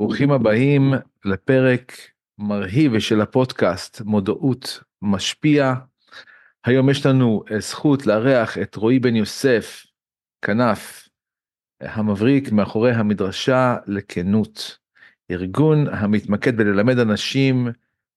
ברוכים 0.00 0.30
הבאים 0.30 0.92
לפרק 1.24 1.92
מרהיב 2.38 2.98
של 2.98 3.20
הפודקאסט 3.20 4.00
מודעות 4.00 4.80
משפיע. 5.02 5.74
היום 6.64 6.90
יש 6.90 7.06
לנו 7.06 7.44
אה, 7.50 7.60
זכות 7.60 8.06
לארח 8.06 8.58
את 8.58 8.76
רועי 8.76 8.98
בן 8.98 9.16
יוסף, 9.16 9.86
כנף, 10.42 11.08
המבריק 11.80 12.52
מאחורי 12.52 12.92
המדרשה 12.92 13.76
לכנות, 13.86 14.78
ארגון 15.30 15.86
המתמקד 15.86 16.56
בללמד 16.56 16.98
אנשים 16.98 17.68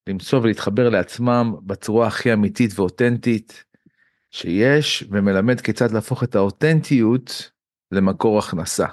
למצוא 0.08 0.40
ולהתחבר 0.40 0.88
לעצמם 0.88 1.54
בצורה 1.66 2.06
הכי 2.06 2.32
אמיתית 2.32 2.70
ואותנטית 2.74 3.64
שיש, 4.30 5.04
ומלמד 5.10 5.60
כיצד 5.60 5.92
להפוך 5.92 6.24
את 6.24 6.34
האותנטיות 6.34 7.50
למקור 7.92 8.38
הכנסה. 8.38 8.86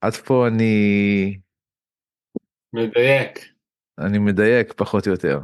עד 0.00 0.14
פה 0.14 0.48
אני 0.48 1.38
מדייק. 2.76 3.38
אני 3.98 4.18
מדייק 4.18 4.72
פחות 4.72 5.06
או 5.06 5.12
יותר. 5.12 5.40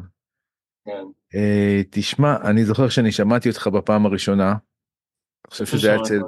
כן. 0.85 1.05
Uh, 1.35 1.85
תשמע, 1.91 2.37
אני 2.51 2.65
זוכר 2.65 2.89
שאני 2.89 3.13
שמעתי 3.13 3.49
אותך 3.49 3.67
בפעם 3.67 4.07
הראשונה. 4.07 4.51
אני 4.51 5.51
חושב 5.51 5.67
שזה 5.67 5.89
היה 5.91 6.01
אצל... 6.03 6.21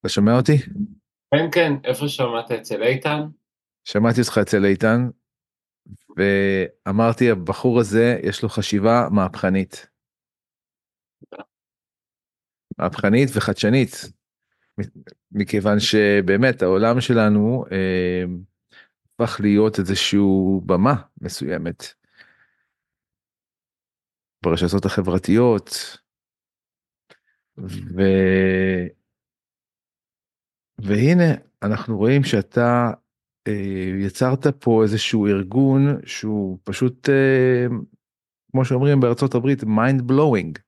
אתה 0.00 0.08
שומע 0.08 0.36
אותי? 0.36 0.58
כן, 1.34 1.50
כן, 1.52 1.72
איפה 1.84 2.08
שמעת? 2.08 2.50
אצל 2.50 2.82
איתן? 2.82 3.20
שמעתי 3.84 4.20
אותך 4.20 4.38
אצל 4.42 4.64
איתן, 4.64 5.08
ואמרתי, 6.16 7.30
הבחור 7.30 7.80
הזה, 7.80 8.20
יש 8.22 8.42
לו 8.42 8.48
חשיבה 8.48 9.08
מהפכנית. 9.10 9.86
מהפכנית 12.78 13.28
וחדשנית, 13.34 13.90
מכיוון 15.32 15.80
שבאמת 15.80 16.62
העולם 16.62 17.00
שלנו, 17.00 17.64
אה, 17.72 18.24
הפך 19.20 19.40
להיות 19.40 19.78
איזשהו 19.78 20.62
במה 20.66 20.94
מסוימת. 21.20 21.84
ברשתות 24.44 24.84
החברתיות. 24.84 25.70
ו... 27.58 28.00
והנה 30.78 31.34
אנחנו 31.62 31.96
רואים 31.96 32.24
שאתה 32.24 32.90
אה, 33.48 34.06
יצרת 34.06 34.46
פה 34.60 34.82
איזשהו 34.82 35.26
ארגון 35.26 35.82
שהוא 36.06 36.58
פשוט 36.64 37.08
אה, 37.08 37.66
כמו 38.50 38.64
שאומרים 38.64 39.00
בארצות 39.00 39.34
הברית 39.34 39.62
mind 39.62 40.10
blowing. 40.10 40.58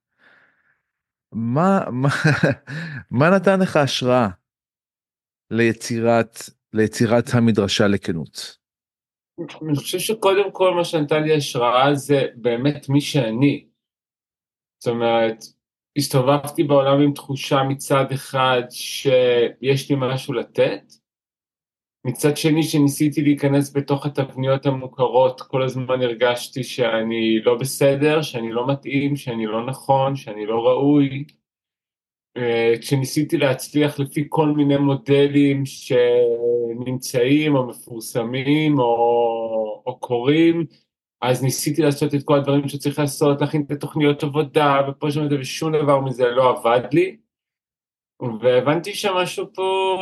מה, 1.33 1.81
מה, 1.91 2.09
מה 3.19 3.31
נתן 3.31 3.61
לך 3.61 3.77
השראה 3.77 4.29
ליצירת 5.51 6.58
ליצירת 6.73 7.25
המדרשה 7.35 7.87
לכנות? 7.87 8.59
אני 9.41 9.77
חושב 9.77 9.99
שקודם 9.99 10.53
כל 10.53 10.75
מה 10.75 10.85
שנתן 10.85 11.23
לי 11.23 11.37
השראה 11.37 11.95
זה 11.95 12.27
באמת 12.35 12.89
מי 12.89 13.01
שאני. 13.01 13.67
זאת 14.79 14.89
אומרת, 14.95 15.45
הסתובבתי 15.97 16.63
בעולם 16.65 17.01
עם 17.01 17.13
תחושה 17.13 17.63
מצד 17.63 18.13
אחד 18.13 18.63
שיש 18.71 19.91
לי 19.91 19.97
משהו 19.99 20.35
לתת, 20.35 20.83
מצד 22.07 22.37
שני 22.37 22.63
שניסיתי 22.63 23.23
להיכנס 23.23 23.77
בתוך 23.77 24.07
התבניות 24.07 24.67
המוכרות, 24.67 25.41
כל 25.41 25.63
הזמן 25.63 26.03
הרגשתי 26.03 26.65
שאני 26.65 27.41
לא 27.45 27.59
בסדר, 27.59 28.23
שאני 28.23 28.53
לא 28.53 28.67
מתאים, 28.67 29.17
שאני 29.17 29.47
לא 29.47 29.67
נכון, 29.67 30.17
שאני 30.17 30.47
לא 30.47 30.67
ראוי, 30.67 31.25
כשניסיתי 32.81 33.37
להצליח 33.37 33.99
לפי 33.99 34.27
כל 34.29 34.49
מיני 34.49 34.77
מודלים 34.77 35.63
שנמצאים 35.67 37.57
או 37.57 37.67
מפורסמים 37.67 38.79
או, 38.79 39.83
או 39.87 39.99
קורים, 40.01 40.67
אז 41.23 41.43
ניסיתי 41.43 41.83
לעשות 41.83 42.15
את 42.15 42.23
כל 42.23 42.39
הדברים 42.39 42.69
שצריך 42.69 42.99
לעשות, 42.99 43.41
להכין 43.41 43.63
את 43.63 43.71
התוכניות 43.71 44.23
עבודה 44.23 44.81
ופה 44.89 45.11
שם 45.11 45.27
ושום 45.41 45.73
דבר 45.73 46.01
מזה 46.01 46.27
לא 46.27 46.51
עבד 46.51 46.81
לי. 46.93 47.17
והבנתי 48.41 48.95
שמשהו 48.95 49.47
פה 49.55 49.97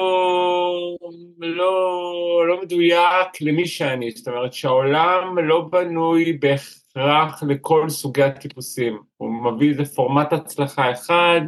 לא, 1.38 2.44
לא 2.48 2.62
מדויק 2.62 3.40
למי 3.40 3.66
שאני, 3.66 4.10
זאת 4.10 4.28
אומרת 4.28 4.52
שהעולם 4.52 5.38
לא 5.38 5.60
בנוי 5.60 6.32
בהכרח 6.32 7.42
לכל 7.48 7.88
סוגי 7.88 8.22
הטיפוסים, 8.22 8.98
הוא 9.16 9.30
מביא 9.30 9.68
איזה 9.70 9.84
פורמט 9.84 10.32
הצלחה 10.32 10.92
אחד, 10.92 11.40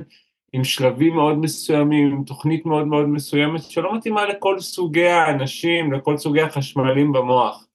עם 0.53 0.65
שלבים 0.65 1.15
מאוד 1.15 1.39
מסוימים, 1.39 2.13
עם 2.13 2.25
תוכנית 2.25 2.67
מאוד 2.67 2.87
מאוד 2.87 3.09
מסוימת, 3.09 3.63
שלא 3.63 3.97
מתאימה 3.97 4.27
לכל 4.27 4.61
סוגי 4.61 5.07
האנשים, 5.07 5.93
לכל 5.93 6.17
סוגי 6.17 6.41
החשמלים 6.41 7.13
במוח. 7.13 7.69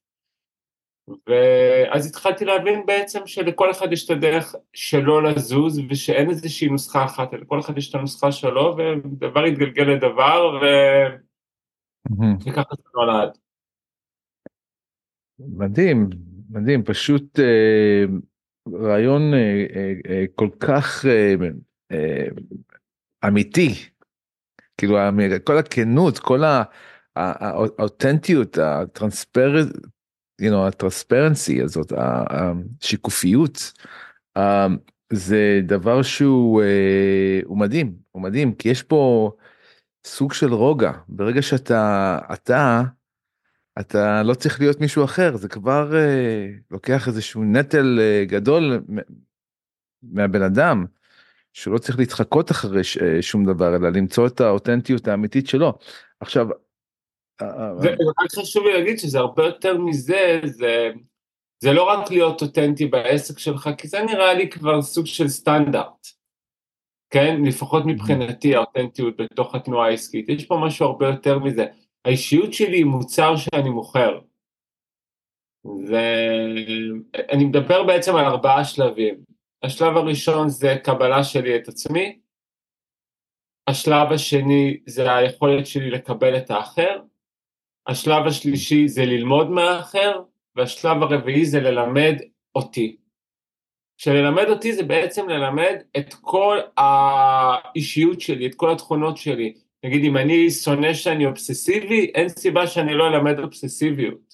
ואז 1.27 2.07
התחלתי 2.07 2.45
להבין 2.45 2.85
בעצם 2.85 3.19
שלכל 3.25 3.71
אחד 3.71 3.93
יש 3.93 4.05
את 4.05 4.09
הדרך 4.09 4.55
שלו 4.73 5.21
לזוז, 5.21 5.79
ושאין 5.89 6.29
איזושהי 6.29 6.69
נוסחה 6.69 7.05
אחת, 7.05 7.33
לכל 7.33 7.59
אחד 7.59 7.77
יש 7.77 7.89
את 7.89 7.95
הנוסחה 7.95 8.31
שלו, 8.31 8.77
ודבר 8.77 9.45
יתגלגל 9.45 9.83
לדבר, 9.83 10.59
ו... 10.61 10.65
וככה 12.45 12.75
זה 12.77 12.83
נולד. 12.95 13.37
מדהים, 15.39 16.09
מדהים, 16.49 16.83
פשוט 16.83 17.39
אה, 17.39 18.05
רעיון 18.73 19.33
אה, 19.33 19.65
אה, 19.75 19.93
אה, 20.09 20.25
כל 20.35 20.49
כך 20.59 21.05
אה, 21.05 21.35
אמיתי, 23.27 23.73
כאילו 24.77 24.97
כל 25.43 25.57
הכנות, 25.57 26.19
כל 26.19 26.41
האותנטיות, 27.15 28.57
הטרנספרנסי 30.67 31.61
הזאת, 31.61 31.93
השיקופיות, 31.97 33.73
אה, 34.37 34.67
זה 35.13 35.59
דבר 35.63 36.01
שהוא 36.01 36.61
אה, 36.61 37.39
מדהים, 37.49 37.95
הוא 38.11 38.21
מדהים, 38.21 38.53
כי 38.53 38.69
יש 38.69 38.83
פה 38.83 39.31
סוג 40.05 40.33
של 40.33 40.53
רוגע, 40.53 40.91
ברגע 41.07 41.41
שאתה, 41.41 42.19
אתה, 42.33 42.81
אתה 43.79 44.23
לא 44.23 44.33
צריך 44.33 44.59
להיות 44.59 44.81
מישהו 44.81 45.03
אחר, 45.03 45.37
זה 45.37 45.49
כבר 45.49 45.93
לוקח 46.71 47.07
איזשהו 47.07 47.43
נטל 47.43 47.99
גדול 48.27 48.81
מהבן 50.03 50.41
אדם. 50.41 50.85
שלא 51.53 51.77
צריך 51.77 51.99
להתחקות 51.99 52.51
אחרי 52.51 52.83
ש, 52.83 52.97
אה, 52.97 53.21
שום 53.21 53.45
דבר 53.45 53.75
אלא 53.75 53.89
למצוא 53.89 54.27
את 54.27 54.41
האותנטיות 54.41 55.07
האמיתית 55.07 55.47
שלו. 55.47 55.73
עכשיו. 56.19 56.47
רק 57.41 58.31
חשוב 58.39 58.65
לי 58.65 58.73
להגיד 58.73 58.99
שזה 58.99 59.19
הרבה 59.19 59.45
יותר 59.45 59.77
מזה, 59.77 60.41
זה, 60.45 60.91
זה 61.63 61.73
לא 61.73 61.83
רק 61.83 62.11
להיות 62.11 62.41
אותנטי 62.41 62.85
בעסק 62.85 63.39
שלך, 63.39 63.69
כי 63.77 63.87
זה 63.87 64.03
נראה 64.03 64.33
לי 64.33 64.49
כבר 64.49 64.81
סוג 64.81 65.05
של 65.05 65.27
סטנדרט. 65.27 66.07
כן? 67.09 67.41
לפחות 67.45 67.83
מבחינתי 67.85 68.55
האותנטיות 68.55 69.17
בתוך 69.17 69.55
התנועה 69.55 69.87
העסקית. 69.87 70.29
יש 70.29 70.45
פה 70.45 70.61
משהו 70.65 70.85
הרבה 70.85 71.07
יותר 71.07 71.39
מזה. 71.39 71.65
האישיות 72.05 72.53
שלי 72.53 72.77
היא 72.77 72.85
מוצר 72.85 73.35
שאני 73.35 73.69
מוכר. 73.69 74.19
ואני 75.65 77.45
מדבר 77.45 77.83
בעצם 77.83 78.15
על 78.15 78.25
ארבעה 78.25 78.65
שלבים. 78.65 79.32
השלב 79.63 79.97
הראשון 79.97 80.49
זה 80.49 80.75
קבלה 80.83 81.23
שלי 81.23 81.55
את 81.55 81.67
עצמי, 81.67 82.19
השלב 83.67 84.11
השני 84.11 84.77
זה 84.85 85.15
היכולת 85.15 85.67
שלי 85.67 85.91
לקבל 85.91 86.37
את 86.37 86.51
האחר, 86.51 86.99
השלב 87.87 88.27
השלישי 88.27 88.87
זה 88.87 89.05
ללמוד 89.05 89.49
מהאחר, 89.49 90.21
והשלב 90.55 91.03
הרביעי 91.03 91.45
זה 91.45 91.59
ללמד 91.59 92.15
אותי. 92.55 92.97
שללמד 93.97 94.45
אותי 94.49 94.73
זה 94.73 94.83
בעצם 94.83 95.29
ללמד 95.29 95.75
את 95.97 96.13
כל 96.13 96.57
האישיות 96.77 98.21
שלי, 98.21 98.47
את 98.47 98.55
כל 98.55 98.71
התכונות 98.71 99.17
שלי. 99.17 99.53
נגיד 99.85 100.03
אם 100.03 100.17
אני 100.17 100.51
שונא 100.51 100.93
שאני 100.93 101.25
אובססיבי, 101.25 102.11
אין 102.15 102.29
סיבה 102.29 102.67
שאני 102.67 102.93
לא 102.93 103.07
אלמד 103.07 103.39
אובססיביות. 103.39 104.32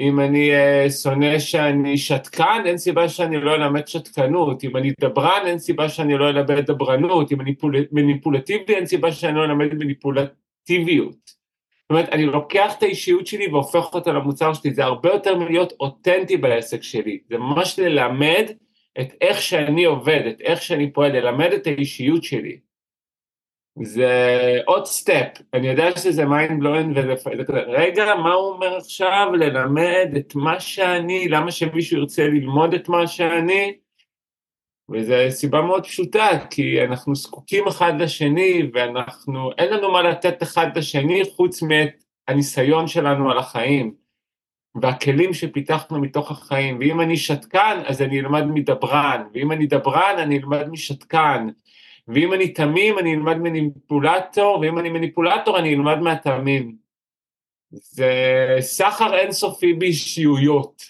אם 0.00 0.20
אני 0.20 0.50
uh, 0.52 0.90
שונא 0.90 1.38
שאני 1.38 1.98
שתקן, 1.98 2.62
אין 2.66 2.78
סיבה 2.78 3.08
שאני 3.08 3.40
לא 3.40 3.54
אלמד 3.54 3.88
שתקנות, 3.88 4.64
אם 4.64 4.76
אני 4.76 4.92
דברן, 5.00 5.42
אין 5.46 5.58
סיבה 5.58 5.88
שאני 5.88 6.18
לא 6.18 6.28
אלמד 6.28 6.70
דברנות, 6.70 7.32
אם 7.32 7.40
אני 7.40 7.54
מניפולטיבי, 7.92 8.74
אין 8.74 8.86
סיבה 8.86 9.12
שאני 9.12 9.36
לא 9.36 9.44
אלמד 9.44 9.74
מניפולטיביות. 9.74 11.16
זאת 11.16 11.90
אומרת, 11.90 12.08
אני 12.08 12.26
לוקח 12.26 12.74
את 12.78 12.82
האישיות 12.82 13.26
שלי 13.26 13.48
והופך 13.48 13.94
אותה 13.94 14.12
למוצר 14.12 14.54
שלי, 14.54 14.74
זה 14.74 14.84
הרבה 14.84 15.08
יותר 15.12 15.36
מלהיות 15.36 15.72
אותנטי 15.80 16.36
בעסק 16.36 16.82
שלי, 16.82 17.18
זה 17.30 17.38
ממש 17.38 17.78
ללמד 17.78 18.44
את 19.00 19.14
איך 19.20 19.42
שאני 19.42 19.84
עובד, 19.84 20.20
את 20.30 20.40
איך 20.40 20.62
שאני 20.62 20.92
פועל, 20.92 21.12
ללמד 21.12 21.52
את 21.52 21.66
האישיות 21.66 22.24
שלי. 22.24 22.58
זה 23.82 24.58
עוד 24.66 24.86
step, 24.86 25.42
אני 25.54 25.68
יודע 25.68 25.96
שזה 25.96 26.24
mind 26.24 26.60
blowing 26.60 26.90
וזה 26.90 27.44
כזה, 27.44 27.58
רגע, 27.58 28.14
מה 28.14 28.32
הוא 28.32 28.52
אומר 28.52 28.76
עכשיו? 28.76 29.28
ללמד 29.34 30.08
את 30.16 30.34
מה 30.34 30.60
שאני, 30.60 31.28
למה 31.28 31.50
שמישהו 31.50 31.98
ירצה 31.98 32.26
ללמוד 32.26 32.74
את 32.74 32.88
מה 32.88 33.06
שאני? 33.06 33.76
וזו 34.92 35.14
סיבה 35.30 35.62
מאוד 35.62 35.86
פשוטה, 35.86 36.28
כי 36.50 36.84
אנחנו 36.84 37.14
זקוקים 37.14 37.66
אחד 37.68 37.92
לשני, 38.00 38.62
ואנחנו, 38.74 39.50
אין 39.58 39.72
לנו 39.72 39.92
מה 39.92 40.02
לתת 40.02 40.42
אחד 40.42 40.78
לשני 40.78 41.22
חוץ 41.24 41.62
מאת 41.62 42.04
הניסיון 42.28 42.86
שלנו 42.86 43.30
על 43.30 43.38
החיים, 43.38 43.94
והכלים 44.82 45.34
שפיתחנו 45.34 46.00
מתוך 46.00 46.30
החיים, 46.30 46.78
ואם 46.78 47.00
אני 47.00 47.16
שתקן 47.16 47.82
אז 47.86 48.02
אני 48.02 48.20
אלמד 48.20 48.44
מדברן, 48.44 49.22
ואם 49.34 49.52
אני 49.52 49.66
דברן 49.66 50.14
אני 50.18 50.38
אלמד 50.38 50.68
משתקן, 50.68 51.48
ואם 52.14 52.32
אני 52.32 52.52
תמים 52.52 52.98
אני 52.98 53.14
אלמד 53.14 53.36
מניפולטור, 53.36 54.58
ואם 54.60 54.78
אני 54.78 54.90
מניפולטור 54.90 55.58
אני 55.58 55.74
אלמד 55.74 55.98
מהתמים. 55.98 56.76
זה 57.70 58.12
סחר 58.60 59.14
אינסופי 59.14 59.72
באישיויות. 59.72 60.82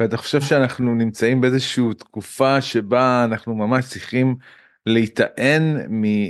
ואתה 0.00 0.16
חושב 0.16 0.40
שאנחנו 0.40 0.94
נמצאים 0.94 1.40
באיזושהי 1.40 1.84
תקופה 1.98 2.60
שבה 2.60 3.24
אנחנו 3.24 3.54
ממש 3.54 3.88
צריכים 3.88 4.36
להיטען 4.86 5.62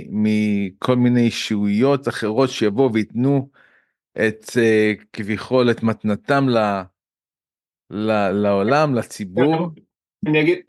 מכל 0.09 0.95
מיני 0.95 1.21
אישיויות 1.21 2.07
אחרות 2.07 2.49
שיבואו 2.49 2.93
וייתנו 2.93 3.49
את 4.17 4.43
uh, 4.43 5.03
כביכול 5.13 5.71
את 5.71 5.83
מתנתם 5.83 6.49
ל, 6.49 6.57
ל, 7.89 8.31
לעולם, 8.31 8.95
לציבור? 8.95 9.69
אני 10.25 10.41
אגיד, 10.41 10.59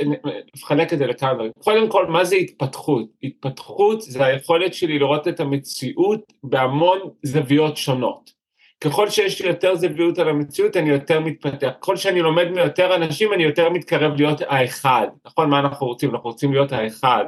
אחלק 0.64 0.92
את 0.92 0.98
זה 0.98 1.06
לכמה 1.06 1.34
דברים. 1.34 1.52
קודם 1.58 1.88
כל, 1.88 2.06
מה 2.06 2.24
זה 2.24 2.36
התפתחות? 2.36 3.06
התפתחות 3.22 4.02
זה 4.02 4.24
היכולת 4.24 4.74
שלי 4.74 4.98
לראות 4.98 5.28
את 5.28 5.40
המציאות 5.40 6.32
בהמון 6.42 6.98
זוויות 7.22 7.76
שונות. 7.76 8.36
ככל 8.80 9.10
שיש 9.10 9.42
לי 9.42 9.48
יותר 9.48 9.74
זוויות 9.74 10.18
על 10.18 10.28
המציאות, 10.28 10.76
אני 10.76 10.90
יותר 10.90 11.20
מתפתח. 11.20 11.70
ככל 11.80 11.96
שאני 11.96 12.20
לומד 12.20 12.48
מיותר 12.48 12.94
אנשים, 12.96 13.32
אני 13.32 13.42
יותר 13.42 13.70
מתקרב 13.70 14.16
להיות 14.16 14.40
האחד. 14.40 15.06
נכון, 15.26 15.50
מה 15.50 15.58
אנחנו 15.58 15.86
רוצים? 15.86 16.10
אנחנו 16.10 16.30
רוצים 16.30 16.52
להיות 16.52 16.72
האחד. 16.72 17.24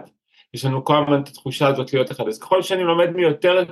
יש 0.54 0.64
לנו 0.64 0.84
כל 0.84 0.96
הזמן 1.02 1.22
את 1.22 1.28
התחושה 1.28 1.66
הזאת 1.66 1.92
להיות 1.92 2.10
אחד. 2.10 2.28
אז 2.28 2.38
ככל 2.38 2.62
שאני 2.62 2.84
לומד 2.84 3.10
מיותר 3.10 3.64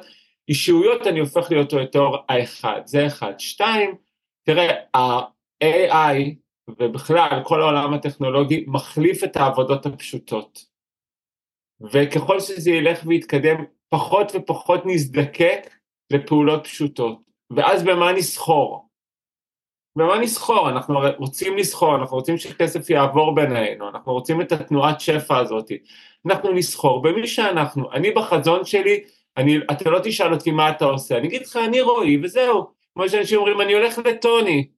אישיויות, 0.48 1.06
אני 1.06 1.20
הופך 1.20 1.50
להיות 1.50 1.72
יותר 1.72 2.04
האחד. 2.28 2.80
זה 2.84 3.06
אחד. 3.06 3.32
שתיים, 3.38 3.94
תראה, 4.44 4.74
ה-AI 4.94 6.34
ובכלל 6.68 7.40
כל 7.44 7.62
העולם 7.62 7.94
הטכנולוגי 7.94 8.64
מחליף 8.66 9.24
את 9.24 9.36
העבודות 9.36 9.86
הפשוטות. 9.86 10.66
וככל 11.80 12.40
שזה 12.40 12.70
ילך 12.70 13.02
ויתקדם, 13.06 13.64
פחות 13.88 14.32
ופחות 14.34 14.80
נזדקק 14.84 15.74
לפעולות 16.10 16.64
פשוטות. 16.64 17.18
ואז 17.50 17.82
במה 17.82 18.12
נסחור? 18.12 18.88
במה 19.96 20.18
נסחור? 20.18 20.70
אנחנו 20.70 21.00
רוצים 21.18 21.56
לסחור, 21.56 21.96
אנחנו 21.96 22.16
רוצים 22.16 22.38
שכסף 22.38 22.90
יעבור 22.90 23.34
בינינו, 23.34 23.88
אנחנו 23.88 24.12
רוצים 24.12 24.40
את 24.40 24.52
התנועת 24.52 25.00
שפע 25.00 25.38
הזאת. 25.38 25.70
אנחנו 26.26 26.52
נסחור 26.52 27.02
במי 27.02 27.26
שאנחנו. 27.26 27.92
אני 27.92 28.10
בחזון 28.10 28.64
שלי, 28.64 29.04
אני, 29.36 29.56
אתה 29.72 29.90
לא 29.90 29.98
תשאל 30.04 30.32
אותי 30.32 30.50
מה 30.50 30.70
אתה 30.70 30.84
עושה, 30.84 31.18
אני 31.18 31.28
אגיד 31.28 31.42
לך 31.42 31.56
אני 31.56 31.80
רועי 31.80 32.18
וזהו. 32.22 32.66
כמו 32.94 33.08
שאנשים 33.08 33.38
אומרים 33.38 33.60
אני 33.60 33.72
הולך 33.72 33.98
לטוני. 33.98 34.68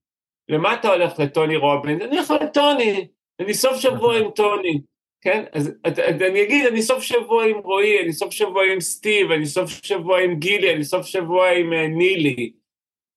למה 0.49 0.75
אתה 0.75 0.89
הולך 0.89 1.19
לטוני 1.19 1.57
רובלין? 1.57 2.03
אני 2.03 2.17
הולך 2.17 2.31
לטוני, 2.31 3.07
אני 3.41 3.55
סוף 3.55 3.77
שבוע 3.77 4.19
עם 4.19 4.31
טוני. 4.31 4.81
כן? 5.21 5.45
אז 5.53 5.71
אני 6.01 6.43
אגיד, 6.43 6.67
אני 6.67 6.83
סוף 6.83 7.03
שבוע 7.03 7.45
עם 7.45 7.59
רועי, 7.59 8.01
אני 8.01 8.13
סוף 8.13 8.31
שבוע 8.31 8.63
עם 8.73 8.81
סטיב, 8.81 9.31
אני 9.31 9.47
סוף 9.47 9.71
שבוע 9.71 10.21
עם 10.21 10.35
גילי, 10.35 10.75
אני 10.75 10.85
סוף 10.85 11.07
שבוע 11.07 11.51
עם 11.51 11.73
uh, 11.73 11.77
נילי, 11.89 12.53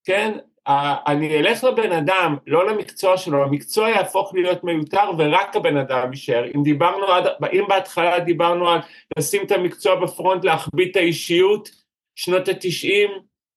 כן? 0.04 0.38
Uh, 0.68 0.72
אני 1.08 1.40
אלך 1.40 1.64
לבן 1.64 1.92
אדם, 1.92 2.36
לא 2.48 2.68
למקצוע 2.68 3.18
שלו, 3.18 3.44
המקצוע 3.44 3.90
יהפוך 3.90 4.34
להיות 4.34 4.64
מיותר 4.64 5.12
ורק 5.18 5.56
הבן 5.56 5.78
אדם 5.78 6.12
יישאר. 6.12 6.46
אם 6.56 6.64
דיברנו 6.64 7.06
עד, 7.06 7.28
אם 7.54 7.64
בהתחלה 7.68 8.20
דיברנו 8.20 8.70
על 8.70 8.80
לשים 9.18 9.44
את 9.44 9.52
המקצוע 9.52 9.96
בפרונט, 9.96 10.46
להחביא 10.46 10.92
את 10.92 10.96
האישיות, 10.96 11.70
שנות 12.16 12.48
התשעים, 12.48 13.10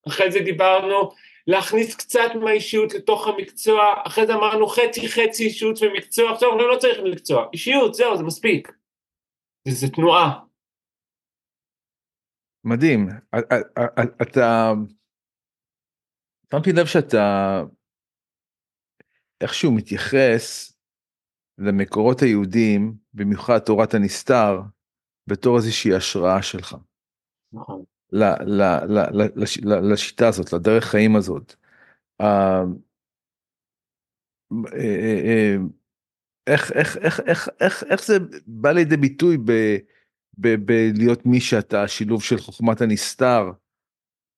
אחרי 0.08 0.32
זה 0.32 0.40
דיברנו 0.40 1.10
להכניס 1.46 1.96
קצת 1.96 2.30
מהאישיות 2.40 2.94
לתוך 2.94 3.26
המקצוע, 3.26 3.94
אחרי 4.06 4.26
זה 4.26 4.34
אמרנו 4.34 4.66
חצי 4.66 5.08
חצי 5.08 5.44
אישיות 5.44 5.78
ומקצוע, 5.82 6.32
עכשיו 6.32 6.48
אנחנו 6.52 6.68
לא 6.68 6.78
צריך 6.78 6.98
מקצוע, 7.12 7.46
אישיות, 7.52 7.94
זהו, 7.94 8.16
זה 8.16 8.22
מספיק. 8.24 8.72
זה 9.68 9.86
תנועה. 9.88 10.44
מדהים, 12.64 13.08
אתה, 14.22 14.72
שמתי 16.52 16.70
לב 16.72 16.86
שאתה 16.86 17.62
איכשהו 19.40 19.72
מתייחס 19.72 20.72
למקורות 21.58 22.22
היהודים, 22.22 22.94
במיוחד 23.14 23.58
תורת 23.58 23.94
הנסתר, 23.94 24.60
בתור 25.26 25.56
איזושהי 25.56 25.94
השראה 25.94 26.42
שלך. 26.42 26.76
נכון. 27.52 27.84
לשיטה 29.82 30.28
הזאת, 30.28 30.52
לדרך 30.52 30.84
חיים 30.84 31.16
הזאת. 31.16 31.54
אה, 32.20 32.62
אה, 34.76 35.20
אה, 35.24 35.56
איך, 36.46 36.72
איך, 36.72 36.96
איך, 36.96 37.20
איך, 37.26 37.48
איך, 37.60 37.84
איך 37.90 38.04
זה 38.04 38.18
בא 38.46 38.70
לידי 38.70 38.96
ביטוי 38.96 39.36
ב, 39.44 39.52
ב, 40.38 40.54
בלהיות 40.54 41.26
מי 41.26 41.40
שאתה, 41.40 41.82
השילוב 41.82 42.22
של 42.22 42.38
חוכמת 42.38 42.80
הנסתר? 42.80 43.50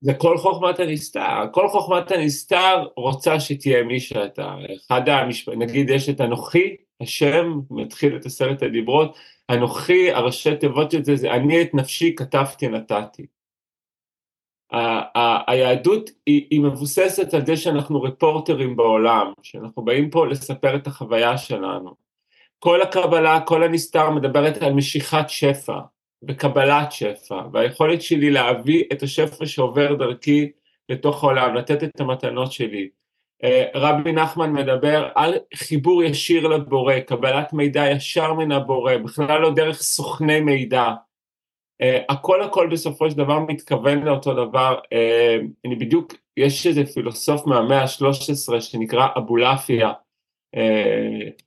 זה 0.00 0.14
כל 0.14 0.38
חוכמת 0.38 0.80
הנסתר, 0.80 1.52
כל 1.52 1.68
חוכמת 1.68 2.10
הנסתר 2.10 2.84
רוצה 2.96 3.40
שתהיה 3.40 3.84
מי 3.84 4.00
שאתה. 4.00 4.54
אחד 4.86 5.08
המשפטים, 5.08 5.62
נגיד 5.62 5.90
יש 5.90 6.08
את 6.08 6.20
אנוכי, 6.20 6.76
השם, 7.00 7.60
מתחיל 7.70 8.16
את 8.16 8.26
עשרת 8.26 8.62
הדיברות, 8.62 9.16
אנוכי, 9.50 10.12
הראשי 10.12 10.56
תיבות 10.56 10.90
של 10.90 11.04
זה, 11.04 11.16
זה 11.16 11.32
אני 11.32 11.62
את 11.62 11.74
נפשי 11.74 12.14
כתבתי 12.16 12.68
נתתי. 12.68 13.26
היהדות 15.46 16.10
היא, 16.26 16.46
היא 16.50 16.60
מבוססת 16.60 17.34
על 17.34 17.46
זה 17.46 17.56
שאנחנו 17.56 18.02
רפורטרים 18.02 18.76
בעולם, 18.76 19.32
שאנחנו 19.42 19.84
באים 19.84 20.10
פה 20.10 20.26
לספר 20.26 20.76
את 20.76 20.86
החוויה 20.86 21.38
שלנו. 21.38 21.94
כל 22.58 22.82
הקבלה, 22.82 23.40
כל 23.40 23.62
הנסתר 23.62 24.10
מדברת 24.10 24.62
על 24.62 24.72
משיכת 24.72 25.24
שפע 25.28 25.78
וקבלת 26.28 26.92
שפע, 26.92 27.40
והיכולת 27.52 28.02
שלי 28.02 28.30
להביא 28.30 28.84
את 28.92 29.02
השפע 29.02 29.46
שעובר 29.46 29.94
דרכי 29.94 30.50
לתוך 30.88 31.24
העולם, 31.24 31.54
לתת 31.54 31.84
את 31.84 32.00
המתנות 32.00 32.52
שלי. 32.52 32.88
אה, 33.44 33.64
רבי 33.74 34.12
נחמן 34.12 34.52
מדבר 34.52 35.08
על 35.14 35.34
חיבור 35.54 36.02
ישיר 36.02 36.46
לבורא, 36.46 37.00
קבלת 37.00 37.52
מידע 37.52 37.90
ישר 37.90 38.32
מן 38.32 38.52
הבורא, 38.52 38.96
בכלל 38.96 39.40
לא 39.40 39.54
דרך 39.54 39.82
סוכני 39.82 40.40
מידע. 40.40 40.84
Uh, 41.82 42.04
הכל 42.08 42.42
הכל 42.42 42.68
בסופו 42.72 43.10
של 43.10 43.16
דבר 43.16 43.38
מתכוון 43.40 44.02
לאותו 44.02 44.34
דבר, 44.46 44.78
uh, 44.84 45.46
אני 45.66 45.76
בדיוק, 45.76 46.14
יש 46.36 46.66
איזה 46.66 46.86
פילוסוף 46.86 47.46
מהמאה 47.46 47.82
ה-13 47.82 48.60
שנקרא 48.60 49.08
אבולעפיה, 49.16 49.92
uh, 50.56 50.60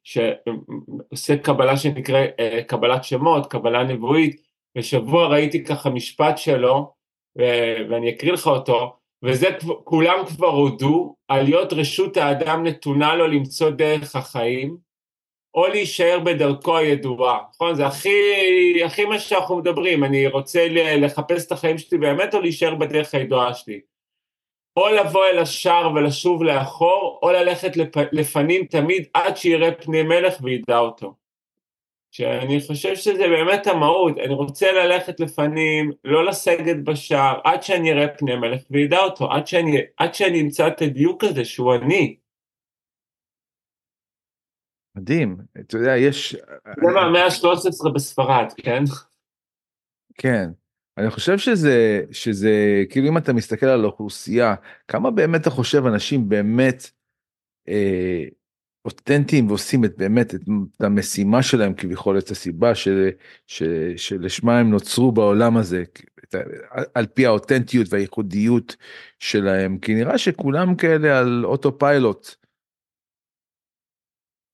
שעושה 0.03 1.37
קבלה 1.37 1.77
שנקרא 1.77 2.25
uh, 2.25 2.63
קבלת 2.63 3.03
שמות, 3.03 3.47
קבלה 3.51 3.83
נבואית, 3.83 4.41
ושבוע 4.77 5.27
ראיתי 5.27 5.63
ככה 5.63 5.89
משפט 5.89 6.37
שלו, 6.37 6.93
ואני 7.89 8.09
אקריא 8.09 8.31
לך 8.31 8.47
אותו, 8.47 8.95
וזה 9.23 9.47
כולם 9.83 10.25
כבר 10.25 10.47
הודו, 10.47 11.15
על 11.27 11.43
להיות 11.43 11.73
רשות 11.73 12.17
האדם 12.17 12.63
נתונה 12.63 13.15
לו 13.15 13.27
למצוא 13.27 13.69
דרך 13.69 14.15
החיים, 14.15 14.77
או 15.53 15.67
להישאר 15.67 16.19
בדרכו 16.19 16.77
הידועה, 16.77 17.39
נכון? 17.55 17.75
זה 17.75 17.87
הכי, 17.87 18.09
הכי 18.85 19.05
מה 19.05 19.19
שאנחנו 19.19 19.57
מדברים, 19.57 20.03
אני 20.03 20.27
רוצה 20.27 20.67
לחפש 20.71 21.47
את 21.47 21.51
החיים 21.51 21.77
שלי 21.77 21.97
באמת 21.97 22.33
או 22.33 22.41
להישאר 22.41 22.75
בדרך 22.75 23.13
הידועה 23.13 23.53
שלי. 23.53 23.79
או 24.77 24.89
לבוא 24.89 25.25
אל 25.25 25.39
השער 25.39 25.91
ולשוב 25.95 26.43
לאחור, 26.43 27.19
או 27.23 27.31
ללכת 27.31 27.77
לפ, 27.77 27.97
לפנים 28.11 28.65
תמיד 28.65 29.05
עד 29.13 29.37
שיראה 29.37 29.71
פני 29.71 30.03
מלך 30.03 30.37
וידע 30.41 30.77
אותו. 30.77 31.13
שאני 32.11 32.61
חושב 32.67 32.95
שזה 32.95 33.27
באמת 33.27 33.67
המהות, 33.67 34.17
אני 34.17 34.33
רוצה 34.33 34.71
ללכת 34.71 35.19
לפנים, 35.19 35.91
לא 36.03 36.25
לסגת 36.25 36.75
בשער, 36.83 37.39
עד 37.43 37.63
שאני 37.63 37.91
אראה 37.91 38.07
פני 38.07 38.35
מלך 38.35 38.61
וידע 38.71 38.99
אותו, 38.99 39.31
עד 39.31 39.47
שאני, 39.47 39.77
עד 39.97 40.13
שאני 40.13 40.41
אמצא 40.41 40.67
את 40.67 40.81
הדיוק 40.81 41.23
הזה 41.23 41.45
שהוא 41.45 41.75
אני. 41.75 42.15
מדהים, 44.99 45.37
אתה 45.59 45.77
יודע, 45.77 45.97
יש... 45.97 46.35
זה 46.65 46.91
מהמאה 46.93 47.25
ה-13 47.25 47.89
בספרד, 47.93 48.45
כן? 48.57 48.83
כן. 50.17 50.49
אני 50.97 51.09
חושב 51.09 51.37
שזה, 51.37 52.01
שזה, 52.11 52.83
כאילו 52.89 53.07
אם 53.07 53.17
אתה 53.17 53.33
מסתכל 53.33 53.65
על 53.65 53.83
האוכלוסייה, 53.83 54.55
כמה 54.87 55.11
באמת 55.11 55.41
אתה 55.41 55.49
חושב 55.49 55.85
אנשים 55.85 56.29
באמת 56.29 56.89
אה, 57.69 58.23
אותנטיים 58.85 59.47
ועושים 59.47 59.85
את 59.85 59.97
באמת 59.97 60.35
את, 60.35 60.41
את 60.77 60.81
המשימה 60.81 61.43
שלהם 61.43 61.73
כביכול, 61.73 62.17
את 62.17 62.29
הסיבה 62.29 62.75
של, 62.75 63.09
של, 63.47 63.93
שלשמה 63.95 64.59
הם 64.59 64.69
נוצרו 64.69 65.11
בעולם 65.11 65.57
הזה, 65.57 65.83
את, 66.23 66.35
על 66.95 67.05
פי 67.05 67.25
האותנטיות 67.25 67.87
והייחודיות 67.89 68.75
שלהם, 69.19 69.77
כי 69.77 69.93
נראה 69.93 70.17
שכולם 70.17 70.75
כאלה 70.75 71.19
על 71.19 71.45
אוטו 71.45 71.77
פיילוט. 71.77 72.35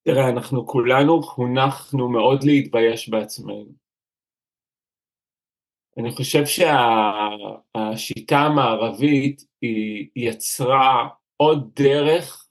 תראה, 0.07 0.29
אנחנו 0.29 0.67
כולנו 0.67 1.23
חונכנו 1.23 2.09
מאוד 2.09 2.43
להתבייש 2.43 3.09
בעצמנו. 3.09 3.65
אני 5.97 6.11
חושב 6.11 6.43
שהשיטה 6.45 8.37
המערבית 8.39 9.45
היא 9.61 10.07
יצרה 10.15 11.07
עוד 11.37 11.71
דרך 11.75 12.47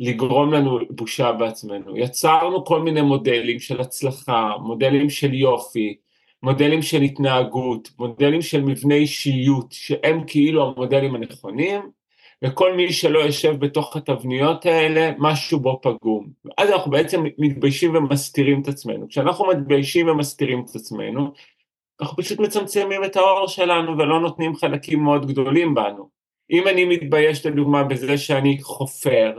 לגרום 0.00 0.52
לנו 0.52 0.78
בושה 0.90 1.32
בעצמנו. 1.32 1.96
יצרנו 1.96 2.64
כל 2.64 2.82
מיני 2.82 3.00
מודלים 3.00 3.60
של 3.60 3.80
הצלחה, 3.80 4.52
מודלים 4.60 5.10
של 5.10 5.34
יופי, 5.34 5.96
מודלים 6.42 6.82
של 6.82 7.02
התנהגות, 7.02 7.88
מודלים 7.98 8.42
של 8.42 8.60
מבנה 8.60 8.94
אישיות, 8.94 9.72
שהם 9.72 10.24
כאילו 10.26 10.68
המודלים 10.68 11.14
הנכונים, 11.14 11.90
וכל 12.42 12.74
מי 12.74 12.92
שלא 12.92 13.18
יושב 13.18 13.56
בתוך 13.58 13.96
התבניות 13.96 14.66
האלה, 14.66 15.10
משהו 15.18 15.60
בו 15.60 15.80
פגום. 15.82 16.26
אז 16.58 16.70
אנחנו 16.70 16.90
בעצם 16.90 17.24
מתביישים 17.38 17.94
ומסתירים 17.94 18.62
את 18.62 18.68
עצמנו. 18.68 19.08
כשאנחנו 19.08 19.46
מתביישים 19.46 20.08
ומסתירים 20.08 20.64
את 20.64 20.74
עצמנו, 20.74 21.32
אנחנו 22.00 22.16
פשוט 22.16 22.38
מצמצמים 22.38 23.04
את 23.04 23.16
האור 23.16 23.48
שלנו 23.48 23.98
ולא 23.98 24.20
נותנים 24.20 24.56
חלקים 24.56 25.02
מאוד 25.02 25.26
גדולים 25.26 25.74
בנו. 25.74 26.08
אם 26.50 26.68
אני 26.68 26.84
מתבייש 26.84 27.46
לדוגמה 27.46 27.84
בזה 27.84 28.18
שאני 28.18 28.62
חופר, 28.62 29.38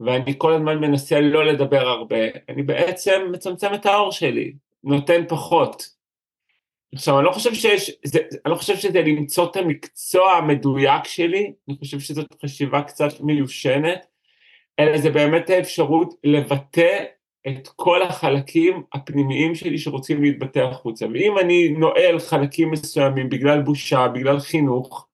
ואני 0.00 0.34
כל 0.38 0.52
הזמן 0.52 0.78
מנסה 0.78 1.20
לא 1.20 1.44
לדבר 1.44 1.88
הרבה, 1.88 2.16
אני 2.48 2.62
בעצם 2.62 3.22
מצמצם 3.32 3.74
את 3.74 3.86
האור 3.86 4.12
שלי, 4.12 4.52
נותן 4.84 5.22
פחות. 5.28 6.01
עכשיו 6.94 7.18
אני 7.18 7.26
לא 7.26 7.32
חושב 7.32 7.54
שיש, 7.54 7.90
זה, 8.04 8.18
אני 8.18 8.50
לא 8.50 8.56
חושב 8.56 8.76
שזה 8.76 9.02
למצוא 9.02 9.50
את 9.50 9.56
המקצוע 9.56 10.32
המדויק 10.32 11.04
שלי, 11.04 11.52
אני 11.68 11.76
חושב 11.78 12.00
שזאת 12.00 12.26
חשיבה 12.42 12.82
קצת 12.82 13.20
מיושנת, 13.20 14.06
אלא 14.78 14.98
זה 14.98 15.10
באמת 15.10 15.50
האפשרות 15.50 16.14
לבטא 16.24 17.04
את 17.48 17.68
כל 17.76 18.02
החלקים 18.02 18.82
הפנימיים 18.94 19.54
שלי 19.54 19.78
שרוצים 19.78 20.22
להתבטא 20.22 20.58
החוצה, 20.58 21.06
ואם 21.14 21.38
אני 21.38 21.68
נועל 21.68 22.18
חלקים 22.18 22.70
מסוימים 22.70 23.28
בגלל 23.28 23.62
בושה, 23.62 24.08
בגלל 24.08 24.40
חינוך, 24.40 25.08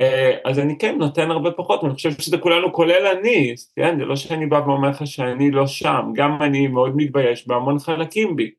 אה, 0.00 0.36
אז 0.44 0.58
אני 0.58 0.78
כן 0.78 0.98
נותן 0.98 1.30
הרבה 1.30 1.50
פחות, 1.50 1.82
ואני 1.82 1.94
חושב 1.94 2.10
שזה 2.12 2.38
כולנו 2.38 2.72
כולל 2.72 3.06
אני, 3.06 3.54
כן? 3.76 3.98
זה 3.98 4.04
לא 4.04 4.16
שאני 4.16 4.46
בא 4.46 4.62
ואומר 4.66 4.90
לך 4.90 5.06
שאני 5.06 5.50
לא 5.50 5.66
שם, 5.66 6.12
גם 6.14 6.42
אני 6.42 6.66
מאוד 6.66 6.96
מתבייש 6.96 7.48
בהמון 7.48 7.78
חלקים 7.78 8.36
בי, 8.36 8.50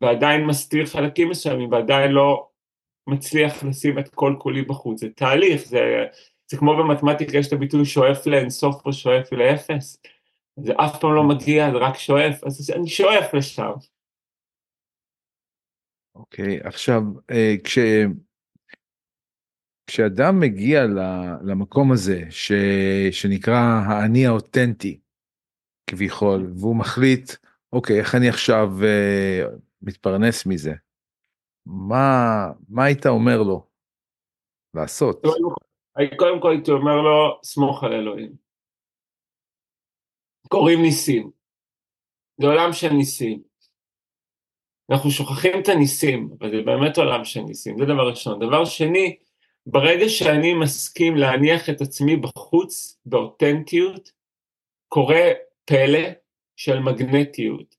ועדיין 0.00 0.46
מסתיר 0.46 0.86
חלקים 0.86 1.30
מסוימים, 1.30 1.72
ועדיין 1.72 2.10
לא 2.10 2.48
מצליח 3.06 3.64
לשים 3.64 3.98
את 3.98 4.14
כל 4.14 4.36
כולי 4.38 4.62
בחוץ, 4.62 5.00
זה 5.00 5.08
תהליך, 5.10 5.64
זה, 5.64 5.80
זה 6.50 6.56
כמו 6.56 6.76
במתמטיקה 6.76 7.38
יש 7.38 7.48
את 7.48 7.52
הביטוי 7.52 7.84
שואף 7.84 8.26
לאינסוף 8.26 8.86
או 8.86 8.92
שואף 8.92 9.32
לאפס, 9.32 10.02
זה 10.56 10.72
אף 10.76 11.00
פעם 11.00 11.14
לא 11.14 11.24
מגיע, 11.24 11.70
זה 11.70 11.76
רק 11.76 11.94
שואף, 11.94 12.44
אז 12.44 12.70
אני 12.76 12.88
שואף 12.88 13.34
לשם. 13.34 13.72
אוקיי, 16.14 16.60
okay, 16.60 16.68
עכשיו, 16.68 17.02
אה, 17.30 17.54
כש... 17.64 17.78
כשאדם 19.86 20.40
מגיע 20.40 20.82
למקום 21.44 21.92
הזה 21.92 22.22
ש... 22.30 22.52
שנקרא 23.10 23.82
האני 23.86 24.26
האותנטי 24.26 25.00
כביכול 25.86 26.52
והוא 26.56 26.76
מחליט 26.76 27.32
אוקיי 27.72 27.98
איך 27.98 28.14
אני 28.14 28.28
עכשיו 28.28 28.70
uh, 28.80 29.58
מתפרנס 29.84 30.46
מזה 30.46 30.72
מה 31.66 32.46
מה 32.68 32.84
היית 32.84 33.06
אומר 33.06 33.42
לו 33.42 33.66
לעשות? 34.74 35.22
קודם 36.16 36.40
כל 36.40 36.50
הייתי 36.50 36.70
אומר 36.70 36.96
לו 36.96 37.40
סמוך 37.44 37.84
על 37.84 37.92
אלוהים. 37.92 38.32
קוראים 40.48 40.82
ניסים. 40.82 41.30
זה 42.40 42.46
עולם 42.46 42.72
של 42.72 42.92
ניסים. 42.92 43.42
אנחנו 44.90 45.10
שוכחים 45.10 45.60
את 45.62 45.68
הניסים, 45.68 46.30
אבל 46.38 46.50
זה 46.50 46.62
באמת 46.62 46.98
עולם 46.98 47.24
של 47.24 47.40
ניסים, 47.40 47.78
זה 47.78 47.84
דבר 47.84 48.08
ראשון. 48.08 48.38
דבר 48.38 48.64
שני, 48.64 49.16
ברגע 49.66 50.08
שאני 50.08 50.54
מסכים 50.54 51.16
להניח 51.16 51.70
את 51.70 51.80
עצמי 51.80 52.16
בחוץ 52.16 53.00
באותנטיות, 53.06 54.12
קורה 54.88 55.30
פלא 55.64 56.08
של 56.56 56.78
מגנטיות, 56.78 57.76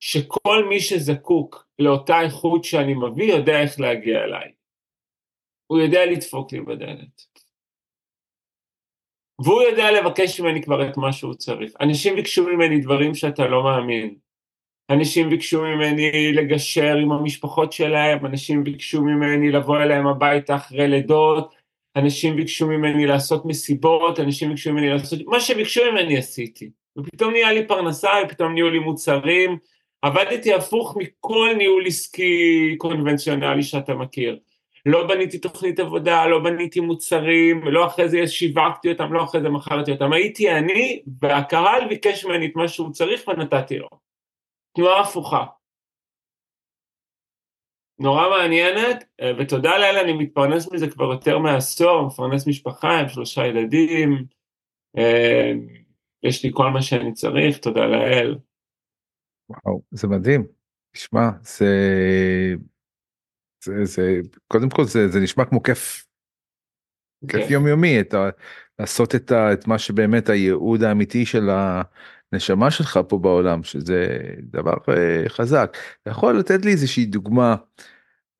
שכל 0.00 0.64
מי 0.68 0.80
שזקוק 0.80 1.66
לאותה 1.78 2.20
איכות 2.20 2.64
שאני 2.64 2.94
מביא 2.94 3.32
יודע 3.34 3.60
איך 3.62 3.80
להגיע 3.80 4.24
אליי. 4.24 4.52
הוא 5.66 5.78
יודע 5.78 6.06
לדפוק 6.06 6.52
לי 6.52 6.60
בדלת. 6.60 7.22
והוא 9.44 9.62
יודע 9.62 9.90
לבקש 9.90 10.40
ממני 10.40 10.62
כבר 10.62 10.88
את 10.88 10.96
מה 10.96 11.12
שהוא 11.12 11.34
צריך. 11.34 11.72
אנשים 11.80 12.16
ביקשו 12.16 12.44
ממני 12.44 12.80
דברים 12.80 13.14
שאתה 13.14 13.46
לא 13.46 13.64
מאמין. 13.64 14.14
אנשים 14.90 15.30
ביקשו 15.30 15.62
ממני 15.62 16.32
לגשר 16.32 16.96
עם 16.96 17.12
המשפחות 17.12 17.72
שלהם, 17.72 18.26
אנשים 18.26 18.64
ביקשו 18.64 19.02
ממני 19.02 19.52
לבוא 19.52 19.82
אליהם 19.82 20.06
הביתה 20.06 20.56
אחרי 20.56 20.88
לידות, 20.88 21.54
אנשים 21.96 22.36
ביקשו 22.36 22.66
ממני 22.66 23.06
לעשות 23.06 23.44
מסיבות, 23.44 24.20
אנשים 24.20 24.48
ביקשו 24.48 24.72
ממני 24.72 24.88
לעשות, 24.88 25.18
מה 25.26 25.40
שביקשו 25.40 25.80
ממני 25.92 26.18
עשיתי. 26.18 26.70
ופתאום 26.98 27.32
נהיה 27.32 27.52
לי 27.52 27.66
פרנסה, 27.66 28.10
ופתאום 28.24 28.52
נהיו 28.52 28.70
לי 28.70 28.78
מוצרים, 28.78 29.58
עבדתי 30.02 30.54
הפוך 30.54 30.96
מכל 30.96 31.54
ניהול 31.58 31.86
עסקי 31.86 32.74
קונבנציונלי 32.78 33.62
שאתה 33.62 33.94
מכיר. 33.94 34.38
לא 34.86 35.06
בניתי 35.06 35.38
תוכנית 35.38 35.80
עבודה, 35.80 36.26
לא 36.26 36.38
בניתי 36.38 36.80
מוצרים, 36.80 37.68
לא 37.68 37.86
אחרי 37.86 38.08
זה 38.08 38.26
שיווקתי 38.26 38.92
אותם, 38.92 39.12
לא 39.12 39.24
אחרי 39.24 39.40
זה 39.40 39.48
מכרתי 39.48 39.92
אותם, 39.92 40.12
הייתי 40.12 40.50
אני, 40.50 41.02
והקהל 41.20 41.88
ביקש 41.88 42.24
ממני 42.24 42.46
את 42.46 42.56
מה 42.56 42.68
שהוא 42.68 42.92
צריך 42.92 43.28
ונתתי 43.28 43.78
לו. 43.78 43.88
תנועה 44.76 45.00
הפוכה. 45.00 45.44
נורא 47.98 48.28
מעניינת, 48.30 49.04
ותודה 49.38 49.78
לאל 49.78 49.96
אני 50.04 50.12
מתפרנס 50.12 50.72
מזה 50.72 50.90
כבר 50.90 51.04
יותר 51.04 51.38
מעשור, 51.38 52.06
מפרנס 52.06 52.46
משפחה 52.46 53.00
עם 53.00 53.08
שלושה 53.08 53.46
ילדים, 53.46 54.24
אה, 54.98 55.52
יש 56.22 56.44
לי 56.44 56.50
כל 56.54 56.70
מה 56.70 56.82
שאני 56.82 57.12
צריך, 57.12 57.58
תודה 57.58 57.86
לאל. 57.86 58.36
וואו, 59.48 59.82
זה 59.90 60.08
מדהים. 60.08 60.46
תשמע, 60.92 61.30
זה... 61.42 61.66
זה, 63.64 63.84
זה 63.84 64.20
קודם 64.48 64.70
כל 64.70 64.84
זה, 64.84 65.08
זה 65.08 65.20
נשמע 65.20 65.44
כמו 65.44 65.62
כיף. 65.62 66.04
Okay. 67.24 67.28
כיף 67.28 67.46
כן. 67.46 67.52
יומיומי, 67.52 68.00
את 68.00 68.14
ה, 68.14 68.28
לעשות 68.78 69.14
את, 69.14 69.32
ה, 69.32 69.52
את 69.52 69.66
מה 69.66 69.78
שבאמת 69.78 70.28
הייעוד 70.28 70.82
האמיתי 70.82 71.26
של 71.26 71.50
הנשמה 72.32 72.70
שלך 72.70 73.00
פה 73.08 73.18
בעולם, 73.18 73.62
שזה 73.62 74.18
דבר 74.42 74.74
uh, 74.74 75.28
חזק. 75.28 75.76
אתה 76.02 76.10
יכול 76.10 76.38
לתת 76.38 76.64
לי 76.64 76.70
איזושהי 76.70 77.06
דוגמה 77.06 77.56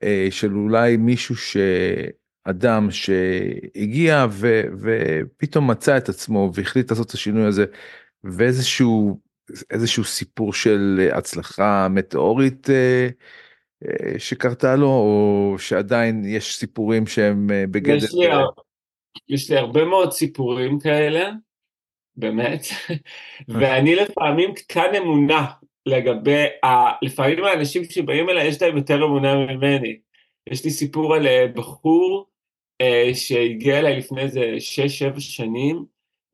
uh, 0.04 0.06
של 0.30 0.54
אולי 0.54 0.96
מישהו 0.96 1.34
שאדם 1.36 2.90
שהגיע 2.90 4.26
ו, 4.30 4.62
ופתאום 4.80 5.70
מצא 5.70 5.96
את 5.96 6.08
עצמו 6.08 6.50
והחליט 6.54 6.90
לעשות 6.90 7.06
את 7.06 7.12
השינוי 7.12 7.44
הזה 7.46 7.64
ואיזשהו 8.24 9.20
איזשהו 9.70 10.04
סיפור 10.04 10.52
של 10.52 11.08
הצלחה 11.12 11.88
מטאורית. 11.90 12.66
Uh, 12.66 13.12
אה, 13.84 14.18
שקרתה 14.18 14.76
לו 14.76 14.86
או 14.86 15.54
שעדיין 15.58 16.24
יש 16.24 16.56
סיפורים 16.56 17.06
שהם 17.06 17.50
אה, 17.50 17.64
בגדר... 17.70 17.96
יש 17.96 18.14
לי, 18.14 18.26
יש 19.28 19.50
לי 19.50 19.56
הרבה 19.56 19.84
מאוד 19.84 20.12
סיפורים 20.12 20.78
כאלה, 20.78 21.30
באמת, 22.16 22.66
ואני 23.48 23.94
לפעמים 23.94 24.54
קטן 24.54 24.94
אמונה 24.96 25.46
לגבי, 25.86 26.44
ה... 26.64 27.04
לפעמים 27.04 27.44
האנשים 27.44 27.84
שבאים 27.84 28.30
אליי 28.30 28.46
יש 28.46 28.62
להם 28.62 28.76
יותר 28.76 29.04
אמונה 29.04 29.34
ממני. 29.36 29.98
יש 30.50 30.64
לי 30.64 30.70
סיפור 30.70 31.14
על 31.14 31.26
אה, 31.26 31.46
בחור 31.54 32.28
שהגיע 33.14 33.78
אליי 33.78 33.96
לפני 33.96 34.20
איזה 34.20 34.56
6-7 35.16 35.20
שנים, 35.20 35.84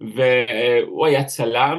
והוא 0.00 1.06
היה 1.06 1.24
צלם, 1.24 1.78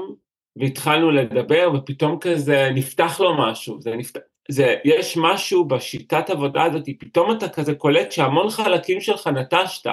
והתחלנו 0.55 1.11
לדבר, 1.11 1.71
ופתאום 1.73 2.19
כזה 2.19 2.69
נפתח 2.73 3.19
לו 3.19 3.37
משהו, 3.37 3.81
זה 3.81 3.95
נפתח, 3.95 4.19
זה, 4.49 4.75
יש 4.85 5.17
משהו 5.17 5.65
בשיטת 5.65 6.29
עבודה 6.29 6.63
הזאת, 6.63 6.89
פתאום 6.99 7.31
אתה 7.31 7.49
כזה 7.49 7.75
קולט 7.75 8.11
שהמון 8.11 8.49
חלקים 8.49 9.01
שלך 9.01 9.27
נטשת, 9.27 9.89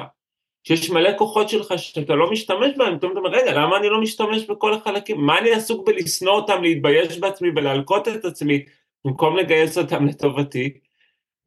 שיש 0.64 0.90
מלא 0.90 1.10
כוחות 1.18 1.48
שלך 1.48 1.74
שאתה 1.76 2.14
לא 2.14 2.30
משתמש 2.30 2.70
בהם, 2.76 2.98
פתאום 2.98 3.12
אתה 3.12 3.20
אומר, 3.20 3.30
רגע, 3.30 3.52
למה 3.52 3.76
אני 3.76 3.88
לא 3.88 4.00
משתמש 4.00 4.46
בכל 4.46 4.74
החלקים? 4.74 5.20
מה 5.20 5.38
אני 5.38 5.50
עסוק 5.50 5.86
בלשנוא 5.86 6.32
אותם, 6.32 6.62
להתבייש 6.62 7.18
בעצמי 7.18 7.48
ולהלקוט 7.56 8.08
את 8.08 8.24
עצמי, 8.24 8.64
במקום 9.04 9.36
לגייס 9.36 9.78
אותם 9.78 10.06
לטובתי? 10.06 10.70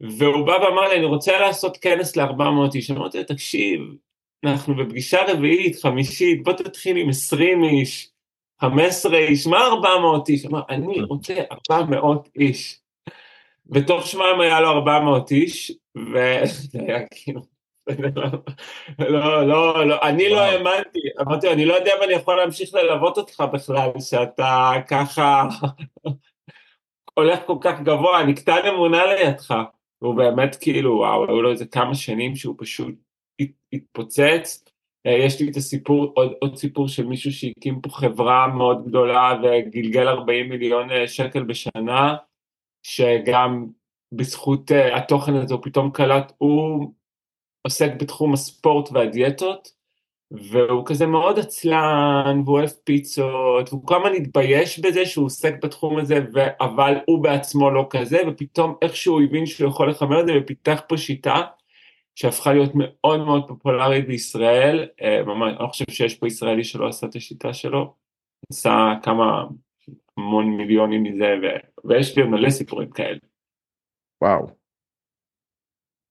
והוא 0.01 0.45
בא 0.45 0.51
ואמר 0.51 0.89
לי, 0.89 0.95
אני 0.95 1.05
רוצה 1.05 1.39
לעשות 1.39 1.77
כנס 1.77 2.15
ל-400 2.15 2.75
איש. 2.75 2.91
אמרתי 2.91 3.17
לו, 3.17 3.24
תקשיב, 3.24 3.81
אנחנו 4.45 4.75
בפגישה 4.75 5.34
רביעית, 5.34 5.75
חמישית, 5.81 6.43
בוא 6.43 6.53
תתחיל 6.53 6.98
עם 6.98 7.10
20 7.10 7.63
איש, 7.63 8.10
15 8.62 9.17
איש, 9.17 9.47
מה 9.47 9.67
400 9.67 10.29
איש? 10.29 10.45
אמר, 10.45 10.62
אני 10.69 11.01
רוצה 11.01 11.33
400 11.71 12.29
איש. 12.35 12.79
בתוך 13.65 14.07
שבועיים 14.07 14.41
היה 14.41 14.62
לו 14.62 14.69
400 14.69 15.31
איש, 15.31 15.71
וזה 15.97 16.79
היה 16.88 17.00
כאילו, 17.12 17.41
לא, 19.00 19.47
לא, 19.47 19.88
לא, 19.88 20.01
אני 20.01 20.29
לא 20.29 20.41
האמנתי, 20.41 21.00
אמרתי, 21.21 21.51
אני 21.53 21.65
לא 21.65 21.74
יודע 21.74 21.91
אם 21.97 22.03
אני 22.03 22.13
יכול 22.13 22.35
להמשיך 22.35 22.74
ללוות 22.74 23.17
אותך 23.17 23.43
בכלל, 23.53 23.89
שאתה 24.00 24.71
ככה 24.88 25.43
הולך 27.13 27.39
כל 27.45 27.57
כך 27.62 27.81
גבוה, 27.81 28.21
אני 28.21 28.35
קטן 28.35 28.67
אמונה 28.67 29.05
לידך. 29.05 29.55
והוא 30.01 30.15
באמת 30.15 30.55
כאילו 30.55 30.91
וואו 30.91 31.25
היו 31.27 31.41
לו 31.41 31.51
איזה 31.51 31.65
כמה 31.65 31.95
שנים 31.95 32.35
שהוא 32.35 32.55
פשוט 32.57 32.95
התפוצץ. 33.74 34.65
יש 35.05 35.41
לי 35.41 35.51
את 35.51 35.55
הסיפור 35.55 36.12
עוד, 36.15 36.33
עוד 36.39 36.57
סיפור 36.57 36.88
של 36.88 37.05
מישהו 37.05 37.31
שהקים 37.31 37.81
פה 37.81 37.89
חברה 37.89 38.47
מאוד 38.47 38.85
גדולה 38.88 39.33
וגלגל 39.43 40.07
40 40.07 40.50
מיליון 40.50 40.89
שקל 41.07 41.43
בשנה 41.43 42.15
שגם 42.83 43.65
בזכות 44.12 44.71
התוכן 44.95 45.35
הזה 45.35 45.53
הוא 45.53 45.63
פתאום 45.63 45.91
קלט 45.91 46.33
הוא 46.38 46.91
עוסק 47.62 47.91
בתחום 48.00 48.33
הספורט 48.33 48.89
והדיאטות 48.91 49.75
והוא 50.31 50.85
כזה 50.85 51.05
מאוד 51.05 51.39
עצלן 51.39 52.41
והוא 52.45 52.57
אוהב 52.57 52.69
פיצות 52.69 53.69
והוא 53.69 53.88
כל 53.88 53.95
הזמן 53.95 54.21
התבייש 54.21 54.79
בזה 54.79 55.05
שהוא 55.05 55.25
עוסק 55.25 55.63
בתחום 55.63 55.97
הזה. 55.97 56.19
אבל 56.62 56.93
הוא 57.07 57.24
בעצמו 57.24 57.71
לא 57.71 57.88
כזה 57.89 58.17
ופתאום 58.27 58.75
איכשהו 58.81 59.21
הבין 59.21 59.45
שהוא 59.45 59.69
יכול 59.69 59.89
לחמר 59.89 60.21
את 60.21 60.27
זה 60.27 60.33
ופיתח 60.41 60.81
פה 60.88 60.97
שיטה 60.97 61.41
שהפכה 62.15 62.53
להיות 62.53 62.72
מאוד 62.75 63.19
מאוד 63.25 63.48
פופולרית 63.48 64.07
בישראל, 64.07 64.88
אה, 65.01 65.24
ממש, 65.24 65.53
אני 65.53 65.63
לא 65.63 65.67
חושב 65.67 65.86
שיש 65.89 66.15
פה 66.15 66.27
ישראלי 66.27 66.63
שלא 66.63 66.88
עשה 66.88 67.07
את 67.07 67.15
השיטה 67.15 67.53
שלו, 67.53 67.95
עשה 68.51 68.93
כמה 69.03 69.45
המון 70.17 70.57
מיליונים 70.57 71.03
מזה 71.03 71.36
ו... 71.41 71.45
ויש 71.88 72.17
לי 72.17 72.24
מלא 72.24 72.50
סיפורים 72.50 72.89
כאלה. 72.89 73.19
וואו. 74.22 74.48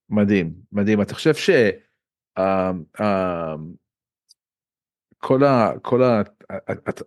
מדהים, 0.09 0.53
מדהים. 0.71 1.01
אתה 1.01 1.13
חושב 1.13 1.33
ש... 1.33 1.49
Uh, 2.39 3.01
uh, 3.01 3.03
כל, 5.17 5.43
ה, 5.43 5.71
כל 5.81 6.03
ה, 6.03 6.21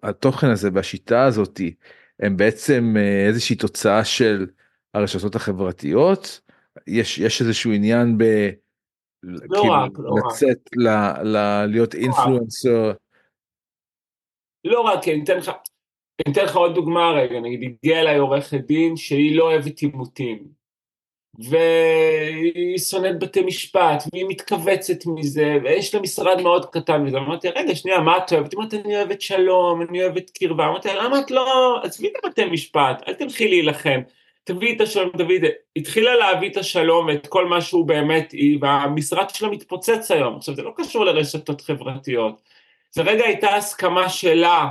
התוכן 0.02 0.46
הזה 0.46 0.70
והשיטה 0.74 1.24
הזאתי 1.24 1.74
הם 2.20 2.36
בעצם 2.36 2.94
אה, 2.96 3.26
איזושהי 3.26 3.56
תוצאה 3.56 4.04
של 4.04 4.46
הרשתות 4.94 5.34
החברתיות 5.34 6.40
יש 6.86 7.18
יש 7.18 7.42
איזשהו 7.42 7.72
עניין 7.72 8.18
ב... 8.18 8.24
לא 9.22 9.38
כאילו 9.48 9.72
רק, 9.72 9.92
לא 9.98 10.14
לצאת 10.28 10.58
ל, 10.76 10.88
ל, 11.22 11.64
להיות 11.66 11.94
אינפלואנסר. 11.94 12.92
לא 14.64 14.80
רק, 14.80 15.08
אני 15.08 15.24
אתן 15.24 15.36
לך, 15.36 15.48
אני 16.26 16.32
אתן 16.32 16.44
לך 16.44 16.56
עוד 16.56 16.74
דוגמה 16.74 17.10
רגע, 17.10 17.40
נגיד 17.40 17.60
הגיעה 17.62 18.00
אליי 18.00 18.18
עורכת 18.18 18.60
דין 18.60 18.96
שהיא 18.96 19.36
לא 19.36 19.44
אוהבת 19.44 19.78
עימותים. 19.78 20.58
והיא 21.38 22.78
שונאת 22.78 23.18
בתי 23.18 23.42
משפט, 23.42 24.04
והיא 24.12 24.26
מתכווצת 24.28 25.06
מזה, 25.06 25.58
ויש 25.64 25.94
לה 25.94 26.00
משרד 26.00 26.40
מאוד 26.40 26.66
קטן 26.66 27.02
מזה, 27.02 27.18
אמרתי, 27.18 27.48
רגע, 27.48 27.74
שנייה, 27.74 28.00
מה 28.00 28.18
את 28.18 28.32
אוהבת? 28.32 28.54
אמרתי, 28.54 28.80
אני 28.80 28.96
אוהבת 28.96 29.20
שלום, 29.20 29.82
אני 29.82 30.02
אוהבת 30.02 30.30
קרבה, 30.30 30.66
אמרתי, 30.66 30.88
למה 30.88 31.20
את 31.20 31.30
לא, 31.30 31.80
עזבי 31.82 32.08
את 32.08 32.24
הבתי 32.24 32.44
משפט, 32.44 33.02
אל 33.08 33.14
תלכי 33.14 33.48
להילחם, 33.48 34.00
תביאי 34.48 34.76
את 34.76 34.80
השלום, 34.80 35.10
את 35.14 35.40
זה, 35.40 35.48
התחילה 35.76 36.16
להביא 36.16 36.50
את 36.50 36.56
השלום 36.56 37.06
ואת 37.06 37.26
כל 37.26 37.46
מה 37.46 37.60
שהוא 37.60 37.86
באמת 37.86 38.32
היא, 38.32 38.58
והמשרד 38.60 39.30
שלה 39.30 39.48
מתפוצץ 39.48 40.10
היום, 40.10 40.36
עכשיו 40.36 40.54
זה 40.54 40.62
לא 40.62 40.72
קשור 40.76 41.04
לרשתות 41.04 41.60
חברתיות, 41.60 42.42
זה 42.90 43.02
רגע 43.02 43.24
הייתה 43.24 43.56
הסכמה 43.56 44.08
שלה 44.08 44.68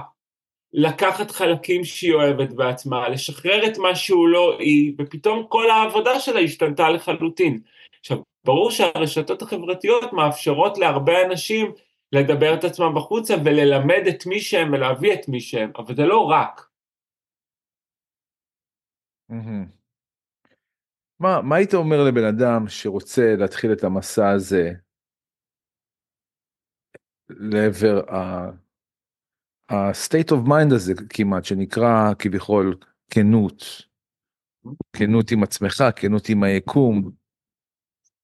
לקחת 0.73 1.31
חלקים 1.31 1.83
שהיא 1.83 2.13
אוהבת 2.13 2.49
בעצמה, 2.49 3.09
לשחרר 3.09 3.65
את 3.65 3.77
מה 3.77 3.95
שהוא 3.95 4.27
לא 4.27 4.57
היא, 4.59 4.93
ופתאום 4.99 5.45
כל 5.49 5.69
העבודה 5.69 6.19
שלה 6.19 6.39
השתנתה 6.39 6.89
לחלוטין. 6.89 7.59
עכשיו, 7.99 8.17
ברור 8.45 8.71
שהרשתות 8.71 9.41
החברתיות 9.41 10.13
מאפשרות 10.13 10.77
להרבה 10.77 11.25
אנשים 11.25 11.71
לדבר 12.11 12.53
את 12.53 12.63
עצמם 12.63 12.95
בחוצה 12.95 13.35
וללמד 13.45 14.03
את 14.09 14.25
מי 14.25 14.39
שהם 14.39 14.73
ולהביא 14.73 15.13
את 15.13 15.27
מי 15.27 15.39
שהם, 15.39 15.71
אבל 15.77 15.95
זה 15.95 16.05
לא 16.05 16.19
רק. 16.19 16.66
מה, 21.19 21.41
מה 21.41 21.55
היית 21.55 21.73
אומר 21.73 22.03
לבן 22.07 22.23
אדם 22.23 22.67
שרוצה 22.67 23.35
להתחיל 23.37 23.73
את 23.73 23.83
המסע 23.83 24.29
הזה 24.29 24.71
לעבר. 27.29 28.01
ה-state 29.69 30.31
of 30.31 30.47
mind 30.47 30.75
הזה 30.75 30.93
כמעט 31.09 31.45
שנקרא 31.45 32.13
כביכול 32.19 32.77
כנות, 33.09 33.63
כנות 34.93 35.31
עם 35.31 35.43
עצמך, 35.43 35.83
כנות 35.95 36.29
עם 36.29 36.43
היקום, 36.43 37.11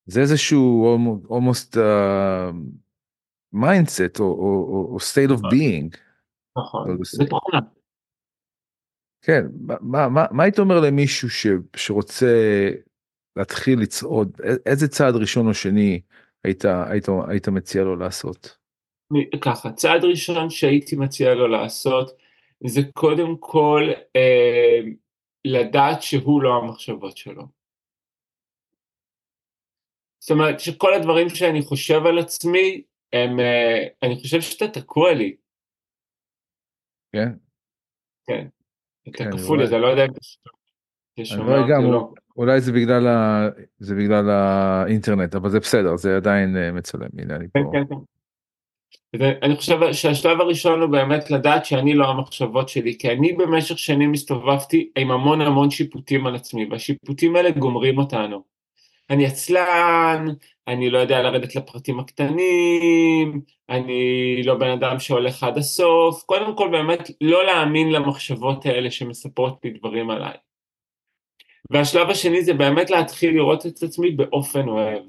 זה 0.06 0.21
איזשהו 0.21 0.97
almost 1.30 1.75
uh, 1.75 2.54
mindset 3.56 4.19
או, 4.19 4.25
או, 4.25 4.89
או 4.91 4.97
state 4.97 5.32
of 5.32 5.41
being. 5.41 5.97
נכון, 6.58 6.97
כן, 9.25 9.45
מה, 9.81 10.09
מה, 10.09 10.25
מה 10.31 10.43
היית 10.43 10.59
אומר 10.59 10.79
למישהו 10.79 11.29
ש, 11.29 11.47
שרוצה 11.75 12.69
להתחיל 13.36 13.79
לצעוד, 13.79 14.41
איזה 14.65 14.88
צעד 14.88 15.15
ראשון 15.15 15.47
או 15.47 15.53
שני 15.53 16.01
היית, 16.43 16.65
היית, 16.65 17.05
היית 17.27 17.47
מציע 17.47 17.83
לו 17.83 17.95
לעשות? 17.95 18.57
ככה, 19.41 19.71
צעד 19.71 20.03
ראשון 20.03 20.49
שהייתי 20.49 20.95
מציע 20.95 21.33
לו 21.33 21.47
לעשות 21.47 22.12
זה 22.67 22.81
קודם 22.93 23.38
כל 23.39 23.81
אה, 24.15 24.79
לדעת 25.45 26.01
שהוא 26.01 26.43
לא 26.43 26.55
המחשבות 26.55 27.17
שלו. 27.17 27.43
זאת 30.19 30.31
אומרת 30.31 30.59
שכל 30.59 30.93
הדברים 30.93 31.29
שאני 31.29 31.62
חושב 31.62 32.05
על 32.05 32.19
עצמי 32.19 32.83
הם, 33.13 33.39
אה, 33.39 33.88
אני 34.03 34.15
חושב 34.15 34.41
שאתה 34.41 34.79
תקוע 34.79 35.13
לי. 35.13 35.36
כן. 37.12 37.29
כן. 38.27 38.47
אתה 39.10 39.18
כן, 39.18 39.38
כפול 39.38 39.63
לי, 39.63 39.68
אני 39.68 39.82
לא 39.82 39.88
יודע 39.88 40.06
אם 40.06 40.12
אתה 40.12 41.26
שומע 41.26 41.60
אותי 41.60 41.74
או 41.74 41.92
לא. 41.92 42.10
אולי 42.38 42.62
זה 42.62 42.72
בגלל, 42.72 43.08
ה... 43.08 43.48
זה 43.80 43.96
בגלל 43.96 44.30
האינטרנט, 44.30 45.36
אבל 45.36 45.50
זה 45.50 45.60
בסדר, 45.60 45.98
זה 45.98 46.16
עדיין 46.16 46.58
אה, 46.58 46.72
מצלם, 46.72 47.08
הנה 47.18 47.36
אני 47.36 47.46
כן, 47.54 47.63
פה. 47.63 47.70
כן, 47.74 47.84
כן. 47.89 47.96
ואני 49.20 49.56
חושב 49.56 49.94
שהשלב 49.94 50.42
הראשון 50.42 50.82
הוא 50.82 50.89
באמת 50.89 51.32
לדעת 51.32 51.66
שאני 51.66 51.94
לא 51.94 52.08
המחשבות 52.08 52.70
שלי, 52.70 52.98
כי 52.98 53.12
אני 53.12 53.34
במשך 53.34 53.78
שנים 53.78 54.13
הסתובבתי 54.13 54.89
עם 54.98 55.12
המון 55.12 55.42
המון 55.42 55.70
שיפוטים 55.70 56.28
על 56.28 56.36
עצמי, 56.36 56.68
והשיפוטים 56.72 57.36
האלה 57.36 57.52
גומרים 57.52 57.98
אותנו. 57.98 58.44
אני 59.10 59.26
עצלן, 59.26 60.26
אני 60.67 60.89
לא 60.89 60.97
יודע 60.97 61.21
לרדת 61.21 61.56
לפרטים 61.56 61.99
הקטנים, 61.99 63.41
אני 63.69 64.41
לא 64.43 64.56
בן 64.56 64.69
אדם 64.69 64.99
שהולך 64.99 65.43
עד 65.43 65.58
הסוף, 65.58 66.23
קודם 66.23 66.58
כל 66.58 66.69
באמת 66.71 67.12
לא 67.21 67.45
להאמין 67.45 67.91
למחשבות 67.91 68.65
האלה 68.65 68.91
שמספרות 68.91 69.60
לי 69.63 69.71
דברים 69.71 70.10
עליי. 70.10 70.34
והשלב 71.69 72.10
השני 72.10 72.43
זה 72.43 72.54
באמת 72.54 72.89
להתחיל 72.89 73.34
לראות 73.36 73.65
את 73.65 73.84
עצמי 73.84 74.12
באופן 74.12 74.67
אוהב. 74.67 75.04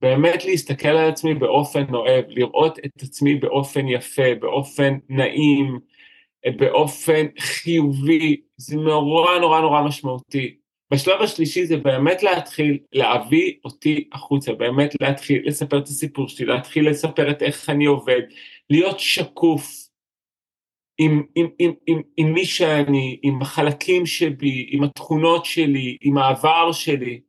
באמת 0.00 0.44
להסתכל 0.44 0.88
על 0.88 1.10
עצמי 1.10 1.34
באופן 1.34 1.94
אוהב, 1.94 2.24
לראות 2.28 2.78
את 2.78 3.02
עצמי 3.02 3.34
באופן 3.34 3.88
יפה, 3.88 4.34
באופן 4.40 4.94
נעים, 5.08 5.78
באופן 6.56 7.26
חיובי, 7.38 8.40
זה 8.56 8.76
נורא 8.76 9.38
נורא 9.38 9.60
נורא 9.60 9.82
משמעותי. 9.82 10.61
בשלב 10.92 11.22
השלישי 11.22 11.66
זה 11.66 11.76
באמת 11.76 12.22
להתחיל 12.22 12.78
להביא 12.92 13.54
אותי 13.64 14.08
החוצה, 14.12 14.52
באמת 14.52 14.90
להתחיל 15.00 15.42
לספר 15.44 15.78
את 15.78 15.84
הסיפור 15.84 16.28
שלי, 16.28 16.46
להתחיל 16.46 16.90
לספר 16.90 17.30
את 17.30 17.42
איך 17.42 17.70
אני 17.70 17.84
עובד, 17.84 18.20
להיות 18.70 19.00
שקוף 19.00 19.88
עם, 20.98 21.22
עם, 21.34 21.46
עם, 21.58 21.72
עם, 21.86 22.02
עם 22.16 22.32
מי 22.32 22.44
שאני, 22.44 23.18
עם 23.22 23.42
החלקים 23.42 24.06
שבי, 24.06 24.66
עם 24.70 24.84
התכונות 24.84 25.44
שלי, 25.44 25.96
עם 26.00 26.18
העבר 26.18 26.72
שלי. 26.72 27.20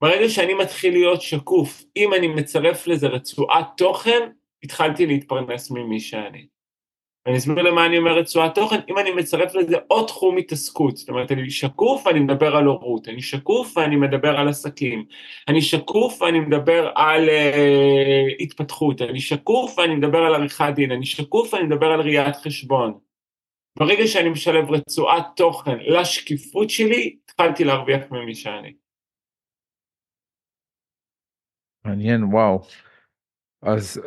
ברגע 0.00 0.28
שאני 0.28 0.54
מתחיל 0.54 0.92
להיות 0.92 1.22
שקוף, 1.22 1.84
אם 1.96 2.14
אני 2.14 2.28
מצרף 2.28 2.86
לזה 2.86 3.06
רצועת 3.06 3.66
תוכן, 3.76 4.30
התחלתי 4.62 5.06
להתפרנס 5.06 5.70
ממי 5.70 6.00
שאני. 6.00 6.46
אני 7.26 7.36
אסביר 7.36 7.62
למה 7.62 7.86
אני 7.86 7.98
אומר 7.98 8.18
רצועת 8.18 8.54
תוכן, 8.54 8.76
אם 8.88 8.98
אני 8.98 9.10
מצרף 9.10 9.54
לזה 9.54 9.76
עוד 9.88 10.06
תחום 10.06 10.36
התעסקות, 10.36 10.96
זאת 10.96 11.08
אומרת 11.08 11.32
אני 11.32 11.50
שקוף 11.50 12.06
ואני 12.06 12.20
מדבר 12.20 12.56
על 12.56 12.64
הורות, 12.64 13.08
אני 13.08 13.22
שקוף 13.22 13.76
ואני 13.76 13.96
מדבר 13.96 14.36
על 14.36 14.48
עסקים, 14.48 15.04
אני 15.48 15.62
שקוף 15.62 16.22
ואני 16.22 16.40
מדבר 16.40 16.92
על 16.94 17.28
uh, 17.28 18.42
התפתחות, 18.42 19.02
אני 19.02 19.20
שקוף 19.20 19.78
ואני 19.78 19.96
מדבר 19.96 20.18
על 20.18 20.34
עריכת 20.34 20.72
דין, 20.74 20.92
אני 20.92 21.06
שקוף 21.06 21.54
ואני 21.54 21.66
מדבר 21.66 21.86
על 21.86 22.00
ראיית 22.00 22.36
חשבון. 22.36 22.98
ברגע 23.78 24.06
שאני 24.06 24.28
משלב 24.28 24.70
רצועת 24.70 25.26
תוכן 25.36 25.78
לשקיפות 25.78 26.70
שלי, 26.70 27.16
התחלתי 27.24 27.64
להרוויח 27.64 28.02
ממי 28.10 28.34
שאני. 28.34 28.72
מעניין 31.84 32.24
וואו 32.24 32.60
אז 33.62 34.00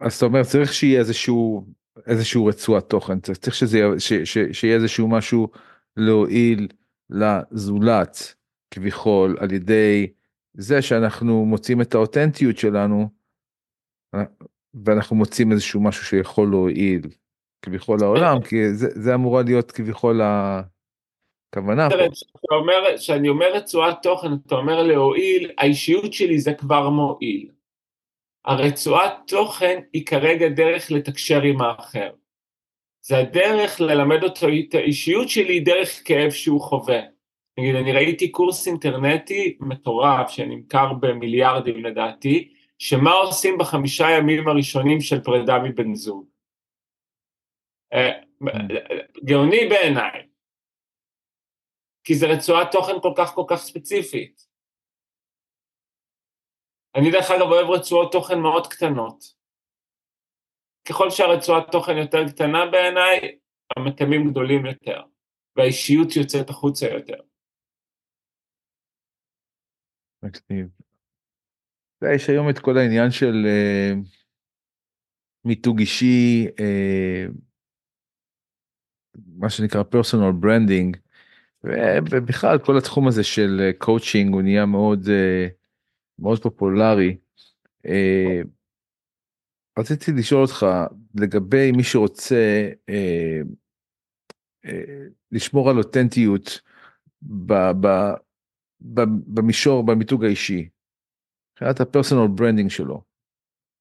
אז 0.00 0.16
אתה 0.16 0.26
אומר 0.26 0.42
צריך 0.42 0.72
שיהיה 0.72 0.98
איזשהו 0.98 1.66
איזשהו 2.06 2.46
רצועת 2.46 2.88
תוכן 2.88 3.20
צריך 3.20 3.54
שזה 3.54 3.78
ש, 3.98 4.12
ש, 4.12 4.38
שיהיה 4.52 4.76
איזשהו 4.76 5.08
משהו 5.08 5.48
להועיל 5.96 6.68
לזולת 7.10 8.34
כביכול 8.70 9.36
על 9.40 9.52
ידי 9.52 10.06
זה 10.54 10.82
שאנחנו 10.82 11.44
מוצאים 11.44 11.80
את 11.80 11.94
האותנטיות 11.94 12.58
שלנו 12.58 13.08
ואנחנו 14.84 15.16
מוצאים 15.16 15.52
איזשהו 15.52 15.82
משהו 15.82 16.04
שיכול 16.04 16.50
להועיל 16.50 17.02
כביכול 17.62 17.98
לעולם 18.00 18.42
כי 18.42 18.74
זה, 18.74 18.88
זה 18.90 19.14
אמורה 19.14 19.42
להיות 19.42 19.72
כביכול 19.72 20.20
כוונה 21.54 21.88
פה. 21.90 21.96
כשאני 22.96 23.28
אומר 23.28 23.46
רצועת 23.54 24.02
תוכן, 24.02 24.28
אתה 24.46 24.54
אומר 24.54 24.82
להועיל, 24.82 25.50
האישיות 25.58 26.12
שלי 26.12 26.38
זה 26.38 26.54
כבר 26.54 26.90
מועיל. 26.90 27.48
הרצועת 28.44 29.12
תוכן 29.26 29.80
היא 29.92 30.06
כרגע 30.06 30.48
דרך 30.48 30.90
לתקשר 30.90 31.42
עם 31.42 31.60
האחר. 31.60 32.10
זה 33.00 33.18
הדרך 33.18 33.80
ללמד 33.80 34.22
אותו 34.22 34.46
את 34.48 34.74
האישיות 34.74 35.28
שלי 35.28 35.60
דרך 35.60 36.02
כאב 36.04 36.30
שהוא 36.30 36.60
חווה. 36.60 37.00
נגיד, 37.58 37.74
אני 37.74 37.92
ראיתי 37.92 38.30
קורס 38.30 38.66
אינטרנטי 38.66 39.56
מטורף 39.60 40.30
שנמכר 40.30 40.92
במיליארדים 40.92 41.84
לדעתי, 41.84 42.54
שמה 42.78 43.12
עושים 43.12 43.58
בחמישה 43.58 44.06
ימים 44.10 44.48
הראשונים 44.48 45.00
של 45.00 45.20
פרידה 45.20 45.58
מבן 45.58 45.94
זוג. 45.94 46.26
אה, 47.92 48.10
גאוני 49.24 49.68
בעיניי, 49.68 50.26
כי 52.04 52.14
זה 52.14 52.26
רצועת 52.26 52.72
תוכן 52.72 53.00
כל 53.02 53.12
כך 53.16 53.34
כל 53.34 53.44
כך 53.48 53.56
ספציפית. 53.56 54.43
אני 56.94 57.10
דרך 57.10 57.30
אגב 57.30 57.46
אוהב 57.46 57.70
רצועות 57.70 58.12
תוכן 58.12 58.40
מאוד 58.40 58.66
קטנות. 58.66 59.24
ככל 60.88 61.10
שהרצועת 61.10 61.72
תוכן 61.72 61.96
יותר 61.96 62.28
קטנה 62.28 62.66
בעיניי, 62.70 63.38
המתאמים 63.76 64.30
גדולים 64.30 64.66
יותר, 64.66 65.02
והאישיות 65.56 66.16
יוצאת 66.16 66.50
החוצה 66.50 66.86
יותר. 66.86 67.20
מקסים. 70.22 70.68
יש 72.14 72.30
היום 72.30 72.50
את 72.50 72.58
כל 72.58 72.78
העניין 72.78 73.10
של 73.10 73.34
uh, 73.44 74.08
מיתוג 75.44 75.78
אישי, 75.78 76.46
אה, 76.48 77.30
מה 79.36 79.50
שנקרא 79.50 79.82
personal 79.82 80.32
branding, 80.32 80.96
ובכלל 82.10 82.58
כל 82.58 82.78
התחום 82.78 83.08
הזה 83.08 83.24
של 83.24 83.70
קואוצ'ינג 83.78 84.28
אה, 84.28 84.34
הוא 84.34 84.42
נהיה 84.42 84.66
מאוד 84.66 85.04
אה, 85.04 85.63
מאוד 86.18 86.42
פופולרי. 86.42 87.16
אה, 87.86 88.46
רציתי 89.78 90.12
לשאול 90.12 90.42
אותך 90.42 90.66
לגבי 91.14 91.72
מי 91.72 91.84
שרוצה 91.84 92.70
uh, 92.90 93.46
uh, 94.66 94.70
לשמור 95.32 95.70
על 95.70 95.78
אותנטיות 95.78 96.60
במישור, 99.26 99.86
במיתוג 99.86 100.24
האישי, 100.24 100.68
מבחינת 101.52 101.80
ה 101.80 101.85
personal 101.85 102.28
branding 102.34 102.70
שלו, 102.70 103.02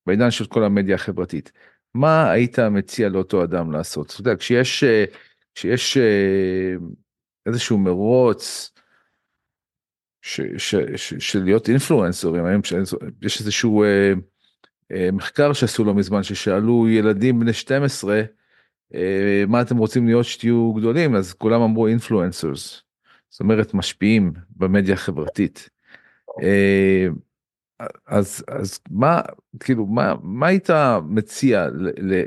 בעידן 0.06 0.32
של 0.32 0.46
כל 0.46 0.64
המדיה 0.64 0.96
החברתית, 0.96 1.52
מה 1.94 2.32
היית 2.32 2.60
מציע 2.60 3.10
לאותו 3.10 3.44
אדם 3.44 3.72
לעשות? 3.72 4.12
אתה 4.12 4.22
יודע, 4.22 4.36
כשיש, 4.36 4.84
אה, 4.84 5.06
כשיש 5.56 5.98
אה, 5.98 6.76
איזשהו 7.46 7.78
מרוץ 7.78 8.73
של 10.24 11.44
להיות 11.44 11.70
אינפלואנסרים, 11.70 12.44
יש 13.22 13.40
איזשהו 13.40 13.84
אה, 13.84 14.14
אה, 14.92 15.10
מחקר 15.12 15.54
שעשו 15.54 15.84
לא 15.84 15.94
מזמן, 15.94 16.24
ששאלו 16.24 16.90
ילדים 16.90 17.40
בני 17.40 17.54
12, 17.54 18.22
אה, 18.96 19.44
מה 19.48 19.62
אתם 19.62 19.78
רוצים 19.78 20.08
להיות 20.08 20.26
שתהיו 20.26 20.74
גדולים, 20.74 21.16
אז 21.16 21.34
כולם 21.34 21.62
אמרו 21.62 21.88
influencers. 21.88 22.82
זאת 23.30 23.40
אומרת 23.40 23.74
משפיעים 23.74 24.34
במדיה 24.50 24.94
החברתית. 24.94 25.70
אה, 26.44 27.08
אז 28.08 28.44
אז 28.48 28.80
מה 28.90 29.22
כאילו 29.60 29.86
מה 29.86 30.14
מה 30.22 30.48
היית 30.48 30.70
מציע 31.10 31.68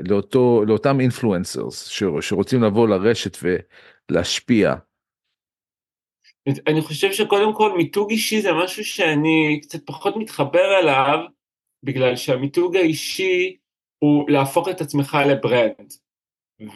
לאותו 0.09 0.63
לאותם 0.67 0.99
אינפלואנסרס 0.99 1.87
שרוצים 2.21 2.63
לבוא 2.63 2.87
לרשת 2.87 3.37
ולהשפיע. 4.11 4.75
אני 6.67 6.81
חושב 6.81 7.13
שקודם 7.13 7.53
כל 7.53 7.77
מיתוג 7.77 8.11
אישי 8.11 8.41
זה 8.41 8.53
משהו 8.53 8.85
שאני 8.85 9.59
קצת 9.61 9.85
פחות 9.85 10.15
מתחבר 10.17 10.79
אליו 10.79 11.19
בגלל 11.83 12.15
שהמיתוג 12.15 12.75
האישי 12.75 13.57
הוא 13.99 14.29
להפוך 14.29 14.69
את 14.69 14.81
עצמך 14.81 15.17
לברנד. 15.29 15.93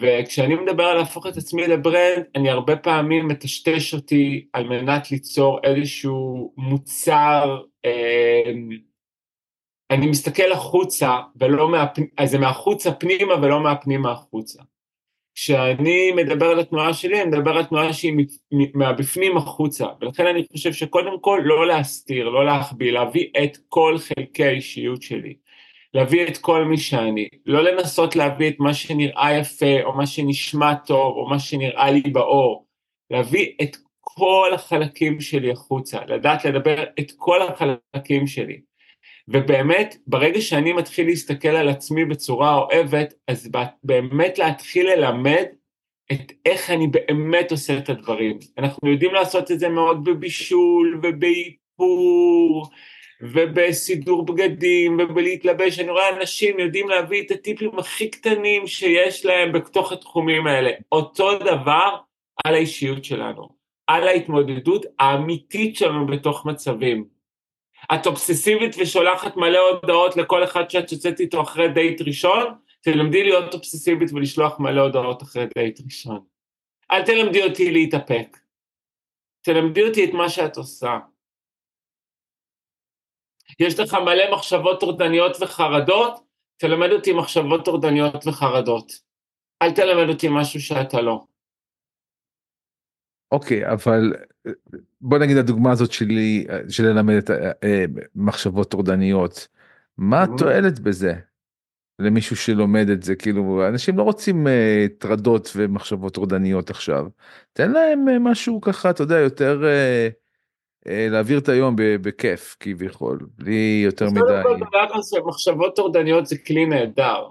וכשאני 0.01 0.55
מדבר 0.55 0.83
על 0.83 0.97
להפוך 0.97 1.27
את 1.27 1.37
עצמי 1.37 1.67
לברנד, 1.67 2.25
אני 2.35 2.49
הרבה 2.49 2.75
פעמים 2.75 3.27
מטשטש 3.27 3.93
אותי 3.93 4.47
על 4.53 4.67
מנת 4.67 5.11
ליצור 5.11 5.59
איזשהו 5.63 6.53
מוצר, 6.57 7.61
אה, 7.85 8.51
אני 9.91 10.07
מסתכל 10.07 10.51
החוצה, 10.51 11.19
ולא 11.35 11.71
מהפ... 11.71 11.97
אז 12.17 12.31
זה 12.31 12.39
מהחוצה 12.39 12.91
פנימה 12.91 13.33
ולא 13.33 13.63
מהפנימה 13.63 14.11
החוצה. 14.11 14.63
כשאני 15.35 16.11
מדבר 16.11 16.45
על 16.45 16.59
התנועה 16.59 16.93
שלי, 16.93 17.21
אני 17.21 17.29
מדבר 17.29 17.57
על 17.57 17.63
תנועה 17.63 17.93
שהיא 17.93 18.13
מהבפנים 18.73 19.37
החוצה, 19.37 19.85
ולכן 20.01 20.27
אני 20.27 20.45
חושב 20.51 20.73
שקודם 20.73 21.19
כל 21.21 21.41
לא 21.43 21.67
להסתיר, 21.67 22.29
לא 22.29 22.45
להחביא, 22.45 22.91
להביא 22.91 23.27
את 23.43 23.57
כל 23.69 23.97
חלקי 23.97 24.45
האישיות 24.45 25.01
שלי. 25.01 25.33
להביא 25.93 26.27
את 26.27 26.37
כל 26.37 26.65
מי 26.65 26.77
שאני, 26.77 27.27
לא 27.45 27.63
לנסות 27.63 28.15
להביא 28.15 28.49
את 28.49 28.55
מה 28.59 28.73
שנראה 28.73 29.37
יפה, 29.37 29.83
או 29.83 29.93
מה 29.93 30.07
שנשמע 30.07 30.75
טוב, 30.75 31.17
או 31.17 31.29
מה 31.29 31.39
שנראה 31.39 31.91
לי 31.91 32.01
באור, 32.01 32.65
להביא 33.11 33.53
את 33.61 33.77
כל 34.01 34.51
החלקים 34.53 35.21
שלי 35.21 35.51
החוצה, 35.51 35.99
לדעת 36.07 36.45
לדבר 36.45 36.83
את 36.99 37.11
כל 37.17 37.39
החלקים 37.41 38.27
שלי. 38.27 38.70
ובאמת, 39.31 39.97
ברגע 40.07 40.41
שאני 40.41 40.73
מתחיל 40.73 41.07
להסתכל 41.07 41.47
על 41.47 41.69
עצמי 41.69 42.05
בצורה 42.05 42.55
אוהבת, 42.55 43.13
אז 43.27 43.49
באמת 43.83 44.37
להתחיל 44.37 44.89
ללמד 44.89 45.45
את 46.11 46.31
איך 46.45 46.69
אני 46.69 46.87
באמת 46.87 47.51
עושה 47.51 47.77
את 47.77 47.89
הדברים. 47.89 48.39
אנחנו 48.57 48.89
יודעים 48.89 49.13
לעשות 49.13 49.51
את 49.51 49.59
זה 49.59 49.69
מאוד 49.69 50.03
בבישול 50.03 50.99
ובאיפור, 51.03 52.69
ובסידור 53.21 54.25
בגדים 54.25 54.99
ובלהתלבש, 54.99 55.79
אני 55.79 55.89
רואה 55.91 56.17
אנשים 56.17 56.59
יודעים 56.59 56.89
להביא 56.89 57.21
את 57.21 57.31
הטיפים 57.31 57.79
הכי 57.79 58.09
קטנים 58.09 58.67
שיש 58.67 59.25
להם 59.25 59.51
בתוך 59.51 59.91
התחומים 59.91 60.47
האלה. 60.47 60.71
אותו 60.91 61.39
דבר 61.39 61.97
על 62.45 62.53
האישיות 62.53 63.05
שלנו, 63.05 63.49
על 63.87 64.07
ההתמודדות 64.07 64.85
האמיתית 64.99 65.75
שלנו 65.75 66.07
בתוך 66.07 66.45
מצבים. 66.45 67.20
את 67.95 68.07
אובססיבית 68.07 68.75
ושולחת 68.79 69.37
מלא 69.37 69.59
הודעות 69.59 70.17
לכל 70.17 70.43
אחד 70.43 70.69
שאת 70.69 70.91
יוצאת 70.91 71.19
איתו 71.19 71.41
אחרי 71.41 71.67
דייט 71.67 72.01
ראשון, 72.01 72.55
תלמדי 72.81 73.23
להיות 73.23 73.53
אובססיבית 73.53 74.13
ולשלוח 74.13 74.59
מלא 74.59 74.81
הודעות 74.81 75.23
אחרי 75.23 75.45
דייט 75.55 75.79
ראשון. 75.85 76.25
אל 76.91 77.05
תלמדי 77.05 77.43
אותי 77.43 77.71
להתאפק. 77.71 78.37
תלמדי 79.41 79.83
אותי 79.87 80.05
את 80.05 80.13
מה 80.13 80.29
שאת 80.29 80.57
עושה. 80.57 80.99
יש 83.59 83.79
לך 83.79 83.93
מלא 83.93 84.33
מחשבות 84.33 84.79
טורדניות 84.79 85.37
וחרדות, 85.41 86.19
תלמד 86.57 86.91
אותי 86.91 87.13
מחשבות 87.13 87.65
טורדניות 87.65 88.27
וחרדות. 88.27 88.91
אל 89.61 89.71
תלמד 89.71 90.09
אותי 90.09 90.27
משהו 90.31 90.61
שאתה 90.61 91.01
לא. 91.01 91.23
אוקיי, 93.31 93.65
okay, 93.65 93.73
אבל 93.73 94.13
בוא 95.01 95.17
נגיד 95.17 95.37
הדוגמה 95.37 95.71
הזאת 95.71 95.91
שלי, 95.91 96.47
של 96.69 96.83
ללמד 96.83 97.15
את 97.15 97.29
אה, 97.63 97.85
מחשבות 98.15 98.71
טורדניות, 98.71 99.47
מה 99.97 100.23
התועלת 100.23 100.79
בזה? 100.79 101.13
למישהו 101.99 102.35
שלומד 102.35 102.89
את 102.89 103.03
זה, 103.03 103.15
כאילו, 103.15 103.67
אנשים 103.67 103.97
לא 103.97 104.03
רוצים 104.03 104.47
אה, 104.47 104.85
טרדות 104.97 105.51
ומחשבות 105.55 106.13
טורדניות 106.13 106.69
עכשיו. 106.69 107.07
תן 107.53 107.71
להם 107.71 108.23
משהו 108.23 108.61
ככה, 108.61 108.89
אתה 108.89 109.03
יודע, 109.03 109.15
יותר... 109.15 109.63
אה, 109.65 110.09
להעביר 111.11 111.39
את 111.39 111.49
היום 111.49 111.75
בכיף 111.77 112.55
כביכול, 112.59 113.19
בלי 113.37 113.81
יותר 113.85 114.05
מדי. 114.09 114.21
מחשבות 115.25 115.75
טורדניות 115.75 116.25
זה 116.25 116.37
כלי 116.37 116.65
נהדר. 116.65 117.29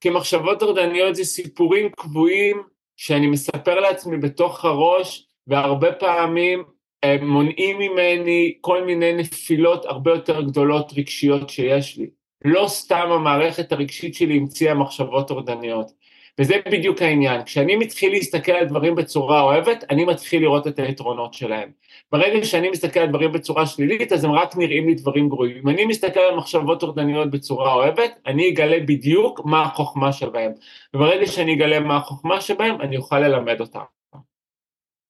כי 0.00 0.10
מחשבות 0.10 0.60
טורדניות 0.60 1.14
זה 1.14 1.24
סיפורים 1.24 1.90
קבועים 1.90 2.62
שאני 2.96 3.26
מספר 3.26 3.80
לעצמי 3.80 4.16
בתוך 4.16 4.64
הראש, 4.64 5.26
והרבה 5.46 5.92
פעמים 5.92 6.64
הם 7.02 7.28
מונעים 7.28 7.78
ממני 7.78 8.54
כל 8.60 8.84
מיני 8.84 9.12
נפילות 9.12 9.84
הרבה 9.84 10.10
יותר 10.10 10.42
גדולות 10.42 10.92
רגשיות 10.96 11.50
שיש 11.50 11.98
לי. 11.98 12.06
לא 12.44 12.64
סתם 12.68 13.08
המערכת 13.10 13.72
הרגשית 13.72 14.14
שלי 14.14 14.36
המציאה 14.36 14.74
מחשבות 14.74 15.28
טורדניות. 15.28 15.92
וזה 16.40 16.54
בדיוק 16.72 17.02
העניין, 17.02 17.44
כשאני 17.44 17.76
מתחיל 17.76 18.12
להסתכל 18.12 18.52
על 18.52 18.66
דברים 18.66 18.94
בצורה 18.94 19.40
אוהבת, 19.40 19.84
אני 19.90 20.04
מתחיל 20.04 20.42
לראות 20.42 20.66
את 20.66 20.78
היתרונות 20.78 21.34
שלהם. 21.34 21.72
ברגע 22.12 22.44
שאני 22.44 22.70
מסתכל 22.70 23.00
על 23.00 23.08
דברים 23.08 23.32
בצורה 23.32 23.66
שלילית, 23.66 24.12
אז 24.12 24.24
הם 24.24 24.32
רק 24.32 24.56
נראים 24.56 24.88
לי 24.88 24.94
דברים 24.94 25.28
גרועים. 25.28 25.56
אם 25.56 25.68
אני 25.68 25.84
מסתכל 25.84 26.20
על 26.20 26.36
מחשבות 26.36 26.80
טורדניות 26.80 27.30
בצורה 27.30 27.74
אוהבת, 27.74 28.10
אני 28.26 28.50
אגלה 28.50 28.80
בדיוק 28.80 29.40
מה 29.44 29.62
החוכמה 29.62 30.12
שבהם. 30.12 30.52
וברגע 30.94 31.26
שאני 31.26 31.54
אגלה 31.54 31.80
מה 31.80 31.96
החוכמה 31.96 32.40
שבהם, 32.40 32.80
אני 32.80 32.96
אוכל 32.96 33.18
ללמד 33.18 33.60
אותם. 33.60 33.84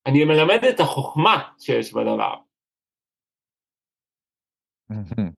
אני 0.06 0.24
מלמד 0.24 0.64
את 0.64 0.80
החוכמה 0.80 1.42
שיש 1.58 1.92
בדבר. 1.92 2.34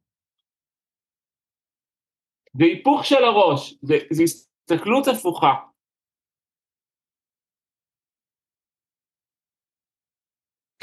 זה 2.59 2.65
היפוך 2.65 3.05
של 3.05 3.25
הראש, 3.25 3.75
זה, 3.83 3.99
זה 4.11 4.23
הסתכלות 4.23 5.09
הפוכה. 5.09 5.55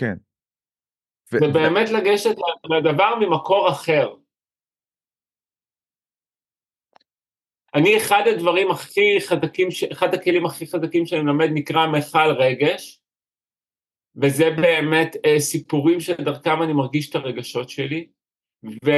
כן. 0.03 0.15
ו- 1.33 1.39
זה 1.39 1.47
באמת 1.53 1.89
לגשת 1.89 2.35
לדבר 2.69 3.15
ממקור 3.19 3.69
אחר. 3.69 4.15
אני 7.75 7.97
אחד 7.97 8.23
הדברים 8.27 8.71
הכי 8.71 9.21
חזקים, 9.21 9.67
אחד 9.91 10.13
הכלים 10.13 10.45
הכי 10.45 10.67
חזקים 10.67 11.05
שאני 11.05 11.21
מלמד 11.21 11.49
נקרא 11.53 11.87
מכל 11.87 12.31
רגש, 12.37 13.01
וזה 14.15 14.49
באמת 14.49 15.15
אה, 15.25 15.39
סיפורים 15.39 15.99
שדרכם 15.99 16.63
אני 16.63 16.73
מרגיש 16.73 17.09
את 17.09 17.15
הרגשות 17.15 17.69
שלי, 17.69 18.07
ו, 18.63 18.91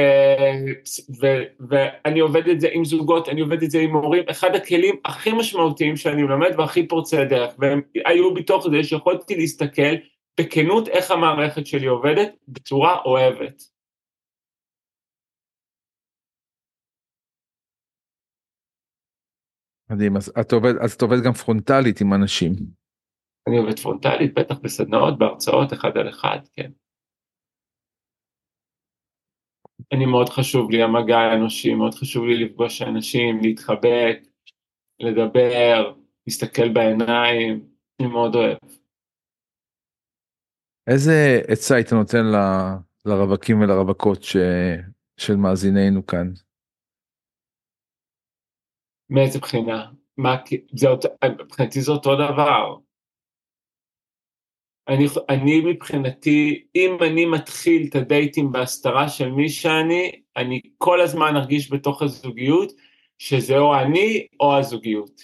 ו, 1.20 1.26
ואני 1.68 2.20
עובד 2.20 2.48
את 2.48 2.60
זה 2.60 2.68
עם 2.72 2.84
זוגות, 2.84 3.28
אני 3.28 3.40
עובד 3.40 3.62
את 3.62 3.70
זה 3.70 3.78
עם 3.78 3.94
הורים, 3.94 4.24
אחד 4.30 4.54
הכלים 4.54 4.96
הכי 5.04 5.32
משמעותיים 5.32 5.96
שאני 5.96 6.22
מלמד 6.22 6.50
והכי 6.58 6.88
פורצי 6.88 7.24
דרך, 7.24 7.54
והם 7.58 7.80
היו 8.06 8.34
בתוך 8.34 8.68
זה 8.70 8.84
שיכולתי 8.84 9.36
להסתכל 9.36 9.96
בכנות 10.40 10.88
איך 10.88 11.10
המערכת 11.10 11.66
שלי 11.66 11.86
עובדת 11.86 12.34
בצורה 12.48 12.98
אוהבת. 13.04 13.62
מדהים, 19.90 20.16
אז 20.16 20.32
אתה 20.40 20.56
עובד, 20.56 20.72
אז 20.84 20.92
אתה 20.92 21.04
עובד 21.04 21.16
גם 21.26 21.32
פרונטלית 21.32 22.00
עם 22.00 22.14
אנשים. 22.14 22.52
אני 23.48 23.58
עובד 23.58 23.78
פרונטלית, 23.78 24.34
בטח 24.34 24.58
בסדנאות, 24.58 25.18
בהרצאות, 25.18 25.72
אחד 25.72 25.96
על 25.96 26.08
אחד, 26.08 26.38
כן. 26.52 26.70
אני 29.92 30.06
מאוד 30.06 30.28
חשוב 30.28 30.70
לי 30.70 30.82
המגע 30.82 31.18
האנושי, 31.18 31.74
מאוד 31.74 31.94
חשוב 31.94 32.24
לי 32.24 32.44
לפגוש 32.44 32.82
אנשים, 32.82 33.40
להתחבק, 33.42 34.18
לדבר, 35.00 35.92
להסתכל 36.26 36.68
בעיניים, 36.72 37.68
אני 38.00 38.08
מאוד 38.08 38.34
אוהב. 38.34 38.58
איזה 40.86 41.40
עצה 41.48 41.74
היית 41.74 41.92
נותן 41.92 42.26
ל, 42.26 42.36
לרווקים 43.04 43.60
ולרווקות 43.60 44.22
ש, 44.22 44.36
של 45.16 45.36
מאזיננו 45.36 46.06
כאן? 46.06 46.32
מאיזה 49.10 49.38
בחינה? 49.38 49.90
מה, 50.16 50.36
זה, 50.72 50.88
מבחינתי 51.40 51.80
זה 51.80 51.92
אותו 51.92 52.14
דבר. 52.14 52.76
אני, 54.88 55.06
אני 55.28 55.60
מבחינתי, 55.60 56.66
אם 56.74 56.96
אני 57.10 57.26
מתחיל 57.26 57.86
את 57.90 57.94
הדייטים 57.94 58.52
בהסתרה 58.52 59.08
של 59.08 59.30
מי 59.30 59.48
שאני, 59.48 60.22
אני 60.36 60.60
כל 60.78 61.00
הזמן 61.00 61.36
ארגיש 61.36 61.72
בתוך 61.72 62.02
הזוגיות 62.02 62.72
שזה 63.18 63.58
או 63.58 63.78
אני 63.78 64.26
או 64.40 64.58
הזוגיות. 64.58 65.20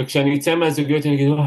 וכשאני 0.00 0.38
אצא 0.38 0.54
מהזוגיות 0.54 1.06
אני 1.06 1.14
אגיד, 1.14 1.28
וואו, 1.28 1.46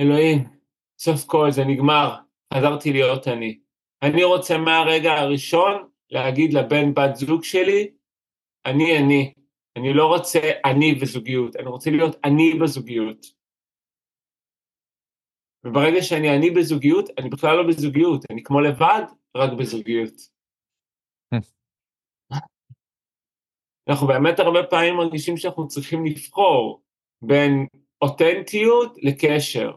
אלוהים, 0.00 0.57
סוף 0.98 1.24
כל 1.26 1.50
זה 1.50 1.64
נגמר, 1.64 2.16
חזרתי 2.54 2.92
להיות 2.92 3.28
אני. 3.28 3.58
אני 4.02 4.24
רוצה 4.24 4.58
מהרגע 4.58 5.12
הראשון 5.12 5.88
להגיד 6.10 6.52
לבן 6.54 6.94
בת 6.94 7.16
זוג 7.16 7.44
שלי, 7.44 7.90
אני 8.66 8.98
אני. 8.98 9.32
אני 9.76 9.92
לא 9.92 10.06
רוצה 10.06 10.38
אני 10.64 10.94
וזוגיות, 11.00 11.56
אני 11.56 11.68
רוצה 11.68 11.90
להיות 11.90 12.16
אני 12.24 12.54
בזוגיות. 12.62 13.26
וברגע 15.64 16.02
שאני 16.02 16.36
אני 16.36 16.50
בזוגיות, 16.50 17.08
אני 17.18 17.28
בכלל 17.28 17.56
לא 17.56 17.68
בזוגיות, 17.68 18.24
אני 18.30 18.42
כמו 18.42 18.60
לבד, 18.60 19.02
רק 19.36 19.50
בזוגיות. 19.58 20.14
אנחנו 23.88 24.06
באמת 24.06 24.38
הרבה 24.38 24.62
פעמים 24.70 24.94
מרגישים 24.94 25.36
שאנחנו 25.36 25.68
צריכים 25.68 26.06
לבחור 26.06 26.82
בין 27.22 27.66
אותנטיות 28.02 28.96
לקשר. 29.02 29.72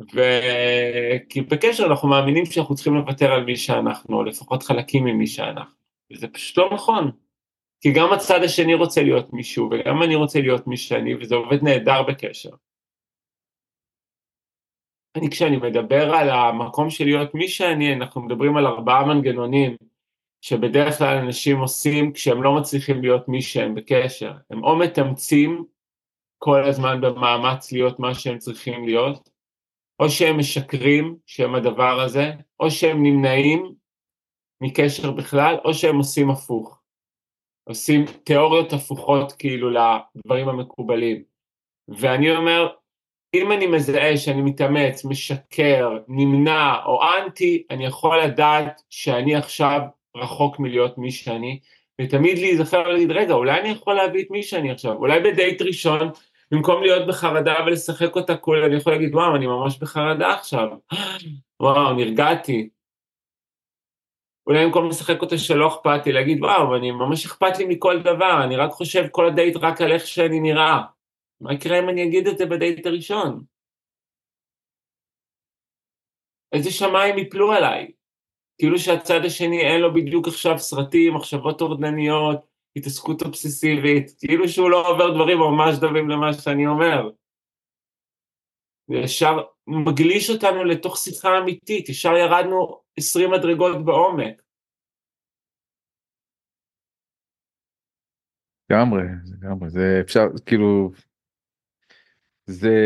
וכי 0.00 1.40
בקשר 1.40 1.86
אנחנו 1.86 2.08
מאמינים 2.08 2.46
שאנחנו 2.46 2.74
צריכים 2.74 2.94
לוותר 2.94 3.32
על 3.32 3.44
מי 3.44 3.56
שאנחנו, 3.56 4.16
או 4.16 4.24
לפחות 4.24 4.62
חלקים 4.62 5.04
ממי 5.04 5.26
שאנחנו, 5.26 5.74
וזה 6.12 6.28
פשוט 6.28 6.58
לא 6.58 6.70
נכון. 6.74 7.10
כי 7.80 7.92
גם 7.92 8.12
הצד 8.12 8.42
השני 8.44 8.74
רוצה 8.74 9.02
להיות 9.02 9.32
מישהו, 9.32 9.70
וגם 9.70 10.02
אני 10.02 10.14
רוצה 10.14 10.40
להיות 10.40 10.66
מי 10.66 10.76
שאני, 10.76 11.14
וזה 11.14 11.34
עובד 11.34 11.62
נהדר 11.62 12.02
בקשר. 12.02 12.50
אני 15.16 15.30
כשאני 15.30 15.56
מדבר 15.56 16.14
על 16.14 16.30
המקום 16.30 16.90
של 16.90 17.04
להיות 17.04 17.34
מי 17.34 17.48
שאני, 17.48 17.94
אנחנו 17.94 18.20
מדברים 18.20 18.56
על 18.56 18.66
ארבעה 18.66 19.06
מנגנונים 19.06 19.76
שבדרך 20.40 20.98
כלל 20.98 21.16
אנשים 21.16 21.58
עושים 21.58 22.12
כשהם 22.12 22.42
לא 22.42 22.54
מצליחים 22.54 23.02
להיות 23.02 23.28
מי 23.28 23.42
שהם 23.42 23.74
בקשר. 23.74 24.32
הם 24.50 24.64
או 24.64 24.76
מתאמצים 24.76 25.64
כל 26.38 26.64
הזמן 26.64 27.00
במאמץ 27.00 27.72
להיות 27.72 28.00
מה 28.00 28.14
שהם 28.14 28.38
צריכים 28.38 28.84
להיות, 28.84 29.30
או 30.00 30.10
שהם 30.10 30.38
משקרים 30.38 31.16
שהם 31.26 31.54
הדבר 31.54 32.00
הזה, 32.00 32.30
או 32.60 32.70
שהם 32.70 33.02
נמנעים 33.02 33.74
מקשר 34.60 35.10
בכלל, 35.10 35.56
או 35.64 35.74
שהם 35.74 35.96
עושים 35.96 36.30
הפוך. 36.30 36.80
עושים 37.64 38.04
תיאוריות 38.24 38.72
הפוכות 38.72 39.32
כאילו 39.32 39.70
לדברים 39.70 40.48
המקובלים. 40.48 41.22
ואני 41.88 42.36
אומר, 42.36 42.68
אם 43.34 43.52
אני 43.52 43.66
מזהה 43.66 44.16
שאני 44.16 44.42
מתאמץ, 44.42 45.04
משקר, 45.04 45.98
נמנע 46.08 46.74
או 46.86 47.00
אנטי, 47.02 47.64
אני 47.70 47.86
יכול 47.86 48.22
לדעת 48.22 48.82
שאני 48.90 49.36
עכשיו 49.36 49.80
רחוק 50.16 50.58
מלהיות 50.58 50.98
מי 50.98 51.10
שאני, 51.10 51.60
ותמיד 52.00 52.38
להיזכר 52.38 52.82
ולהגיד, 52.86 53.10
רגע, 53.10 53.34
אולי 53.34 53.60
אני 53.60 53.68
יכול 53.68 53.94
להביא 53.94 54.24
את 54.24 54.30
מי 54.30 54.42
שאני 54.42 54.70
עכשיו, 54.70 54.96
אולי 54.96 55.20
בדייט 55.20 55.62
ראשון, 55.62 56.10
במקום 56.50 56.82
להיות 56.82 57.08
בחרדה 57.08 57.54
ולשחק 57.66 58.16
אותה 58.16 58.36
כול, 58.36 58.64
אני 58.64 58.76
יכול 58.76 58.92
להגיד, 58.92 59.14
וואו, 59.14 59.36
אני 59.36 59.46
ממש 59.46 59.78
בחרדה 59.78 60.34
עכשיו, 60.34 60.68
וואו, 61.60 61.94
נרגעתי. 61.94 62.68
אולי 64.46 64.66
במקום 64.66 64.88
לשחק 64.88 65.22
אותה 65.22 65.38
שלא 65.38 65.68
אכפת 65.68 66.06
לי, 66.06 66.12
להגיד, 66.12 66.44
וואו, 66.44 66.76
אני 66.76 66.90
ממש 66.90 67.26
אכפת 67.26 67.58
לי 67.58 67.64
מכל 67.64 68.02
דבר, 68.02 68.44
אני 68.44 68.56
רק 68.56 68.70
חושב 68.70 69.08
כל 69.10 69.26
הדייט 69.26 69.56
רק 69.56 69.80
על 69.80 69.92
איך 69.92 70.06
שאני 70.06 70.40
נראה. 70.40 70.82
מה 71.40 71.54
יקרה 71.54 71.78
אם 71.78 71.88
אני 71.88 72.04
אגיד 72.04 72.26
את 72.26 72.38
זה 72.38 72.46
בדייט 72.46 72.86
הראשון? 72.86 73.44
איזה 76.52 76.70
שמיים 76.70 77.18
יפלו 77.18 77.52
עליי? 77.52 77.92
כאילו 78.58 78.78
שהצד 78.78 79.24
השני 79.24 79.60
אין 79.60 79.80
לו 79.80 79.94
בדיוק 79.94 80.28
עכשיו 80.28 80.58
סרטים, 80.58 81.14
מחשבות 81.14 81.58
טורדניות, 81.58 82.49
התעסקות 82.76 83.22
אובססיבית, 83.22 84.10
כאילו 84.18 84.48
שהוא 84.48 84.70
לא 84.70 84.88
עובר 84.88 85.14
דברים 85.14 85.38
ממש 85.38 85.78
דומים 85.80 86.08
למה 86.08 86.32
שאני 86.32 86.66
אומר. 86.66 87.10
זה 88.88 88.96
ישר 88.96 89.42
מגליש 89.66 90.30
אותנו 90.30 90.64
לתוך 90.64 90.96
שיחה 90.96 91.38
אמיתית, 91.38 91.88
ישר 91.88 92.12
ירדנו 92.16 92.80
עשרים 92.96 93.30
מדרגות 93.30 93.84
בעומק. 93.84 94.42
לגמרי, 98.70 99.02
לגמרי, 99.24 99.70
זה 99.70 99.98
אפשר, 100.00 100.26
כאילו, 100.46 100.90
זה 102.46 102.76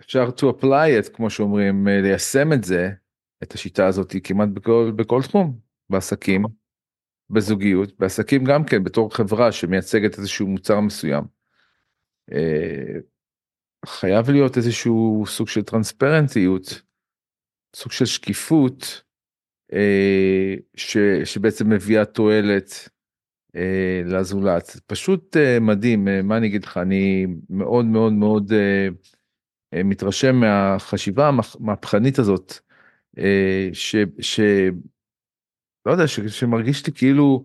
אפשר 0.00 0.24
to 0.28 0.42
apply 0.42 1.04
it 1.04 1.16
כמו 1.16 1.30
שאומרים 1.30 1.88
אה, 1.88 2.00
ליישם 2.02 2.52
את 2.52 2.64
זה 2.64 2.88
את 3.42 3.52
השיטה 3.52 3.86
הזאת 3.86 4.14
כמעט 4.24 4.48
בכל 4.48 4.92
בכל 4.96 5.20
תחום 5.22 5.58
בעסקים 5.90 6.44
בזוגיות 7.30 7.92
בעסקים 7.98 8.44
גם 8.44 8.64
כן 8.64 8.84
בתור 8.84 9.14
חברה 9.14 9.52
שמייצגת 9.52 10.18
איזשהו 10.18 10.46
מוצר 10.46 10.80
מסוים. 10.80 11.24
אה, 12.32 13.00
חייב 13.86 14.30
להיות 14.30 14.56
איזשהו 14.56 15.24
סוג 15.26 15.48
של 15.48 15.62
טרנספרנטיות 15.62 16.82
סוג 17.76 17.92
של 17.92 18.04
שקיפות 18.04 19.02
אה, 19.72 20.54
ש, 20.76 20.96
שבעצם 21.24 21.70
מביאה 21.70 22.04
תועלת 22.04 22.88
אה, 23.56 24.02
לזולת. 24.04 24.80
פשוט 24.86 25.36
מדהים, 25.60 26.08
מה 26.24 26.36
אני 26.36 26.46
אגיד 26.46 26.64
לך, 26.64 26.76
אני 26.76 27.26
מאוד 27.50 27.84
מאוד 27.84 28.12
מאוד 28.12 28.52
מתרשם 29.74 30.36
מהחשיבה 30.36 31.28
המהפכנית 31.28 32.18
הזאת, 32.18 32.54
ש... 33.72 33.96
ש... 34.20 34.40
לא 35.86 35.92
יודע, 35.92 36.06
ש... 36.06 36.20
שמרגיש 36.20 36.86
לי 36.86 36.92
כאילו 36.92 37.44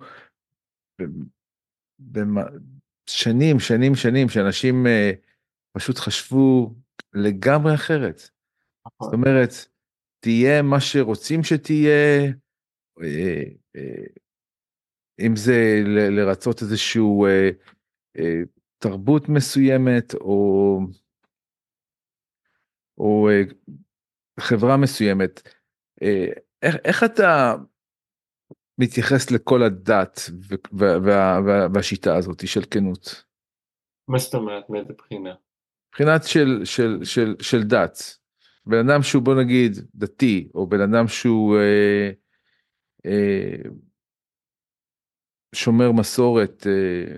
שנים, 3.10 3.60
שנים, 3.60 3.96
שנים, 3.96 4.30
שאנשים 4.30 4.86
פשוט 5.78 5.98
חשבו 5.98 6.74
לגמרי 7.14 7.74
אחרת. 7.74 8.22
נכון. 8.86 9.06
זאת 9.08 9.14
אומרת, 9.14 9.50
תהיה 10.20 10.62
מה 10.62 10.80
שרוצים 10.80 11.44
שתהיה, 11.44 12.32
אם 15.20 15.36
זה 15.36 15.82
ל- 15.86 16.20
לרצות 16.20 16.62
איזשהו 16.62 17.26
אה, 17.26 17.50
אה, 18.20 18.42
תרבות 18.78 19.30
מסוימת 19.30 20.14
או, 20.14 20.80
או 22.98 23.30
אה, 23.30 23.42
חברה 24.40 24.78
מסוימת. 24.78 25.42
אה, 26.02 26.28
איך, 26.62 26.76
איך 26.86 27.04
אתה 27.04 27.56
מתייחס 28.82 29.32
לכל 29.32 29.63
הדת 29.63 30.20
וה, 30.72 31.00
וה, 31.04 31.39
וה, 31.46 31.67
והשיטה 31.74 32.15
הזאת 32.15 32.48
של 32.48 32.62
כנות? 32.72 33.24
מה 34.08 34.17
זאת 34.17 34.34
אומרת? 34.36 34.70
מאיזה 34.70 34.94
בחינה? 34.98 35.34
מבחינת 35.89 36.24
של, 36.24 36.62
של, 36.63 37.00
של, 37.04 37.36
של 37.41 37.63
דת. 37.63 37.98
בן 38.65 38.89
אדם 38.89 39.02
שהוא 39.04 39.24
בוא 39.24 39.36
נגיד 39.36 39.72
דתי, 39.96 40.50
או 40.56 40.67
בן 40.67 40.82
אדם 40.82 41.08
שהוא 41.08 41.58
אה, 41.58 42.10
אה, 43.06 43.70
שומר 45.56 45.91
מסורת. 45.91 46.67
אה... 46.67 47.17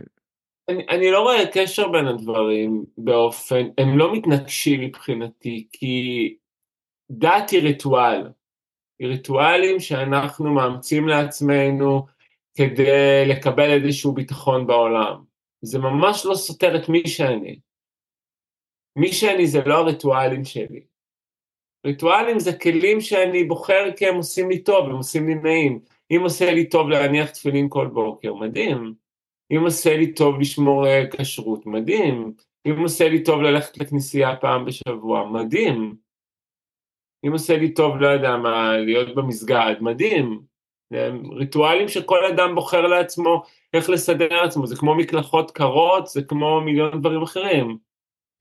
אני, 0.70 0.86
אני 0.90 1.12
לא 1.12 1.22
רואה 1.22 1.44
קשר 1.54 1.92
בין 1.92 2.08
הדברים 2.08 2.86
באופן, 2.98 3.66
הם 3.78 3.98
לא 3.98 4.14
מתנגשים 4.14 4.82
מבחינתי, 4.82 5.68
כי 5.72 6.38
דת 7.12 7.50
היא 7.50 7.62
ריטואל. 7.62 8.28
ריטואלים 9.06 9.80
שאנחנו 9.80 10.54
מאמצים 10.54 11.08
לעצמנו 11.08 12.06
כדי 12.58 13.26
לקבל 13.28 13.70
איזשהו 13.70 14.14
ביטחון 14.14 14.68
בעולם. 14.68 15.24
זה 15.62 15.80
ממש 15.80 16.26
לא 16.26 16.36
סותר 16.36 16.76
את 16.76 16.90
מי 16.90 17.08
שאני. 17.08 17.60
מי 18.96 19.14
שאני 19.14 19.48
זה 19.48 19.62
לא 19.66 19.78
הריטואלים 19.78 20.46
שלי. 20.46 20.84
ריטואלים 21.86 22.40
זה 22.40 22.58
כלים 22.58 23.02
שאני 23.02 23.44
בוחר 23.44 23.92
כי 23.98 24.08
הם 24.08 24.16
עושים 24.16 24.50
לי 24.50 24.64
טוב, 24.64 24.90
הם 24.90 24.96
עושים 24.96 25.28
לי 25.28 25.36
נעים. 25.36 25.80
אם 26.12 26.20
עושה 26.24 26.52
לי 26.52 26.70
טוב 26.70 26.90
להניח 26.90 27.30
תפילין 27.30 27.68
כל 27.70 27.88
בוקר, 27.88 28.34
מדהים. 28.34 28.94
אם 29.52 29.64
עושה 29.64 29.98
לי 29.98 30.14
טוב 30.14 30.40
לשמור 30.40 30.88
אה, 30.88 31.04
כשרות, 31.12 31.66
מדהים. 31.66 32.34
אם 32.68 32.80
עושה 32.80 33.10
לי 33.10 33.24
טוב 33.24 33.42
ללכת 33.42 33.78
לכנסייה 33.78 34.36
פעם 34.36 34.66
בשבוע, 34.66 35.30
מדהים. 35.30 35.96
אם 37.28 37.32
עושה 37.32 37.58
לי 37.58 37.74
טוב, 37.74 37.98
לא 37.98 38.08
יודע 38.08 38.38
מה, 38.38 38.78
להיות 38.78 39.16
במסגד, 39.16 39.76
מדהים. 39.82 40.42
ריטואלים 41.36 41.88
שכל 41.88 42.26
אדם 42.26 42.56
בוחר 42.56 42.82
לעצמו 42.82 43.44
איך 43.74 43.90
לסדר 43.90 44.42
לעצמו, 44.42 44.68
זה 44.68 44.76
כמו 44.76 44.96
מקלחות 44.96 45.52
קרות, 45.52 46.08
זה 46.08 46.24
כמו 46.24 46.62
מיליון 46.62 47.02
דברים 47.02 47.22
אחרים, 47.22 47.78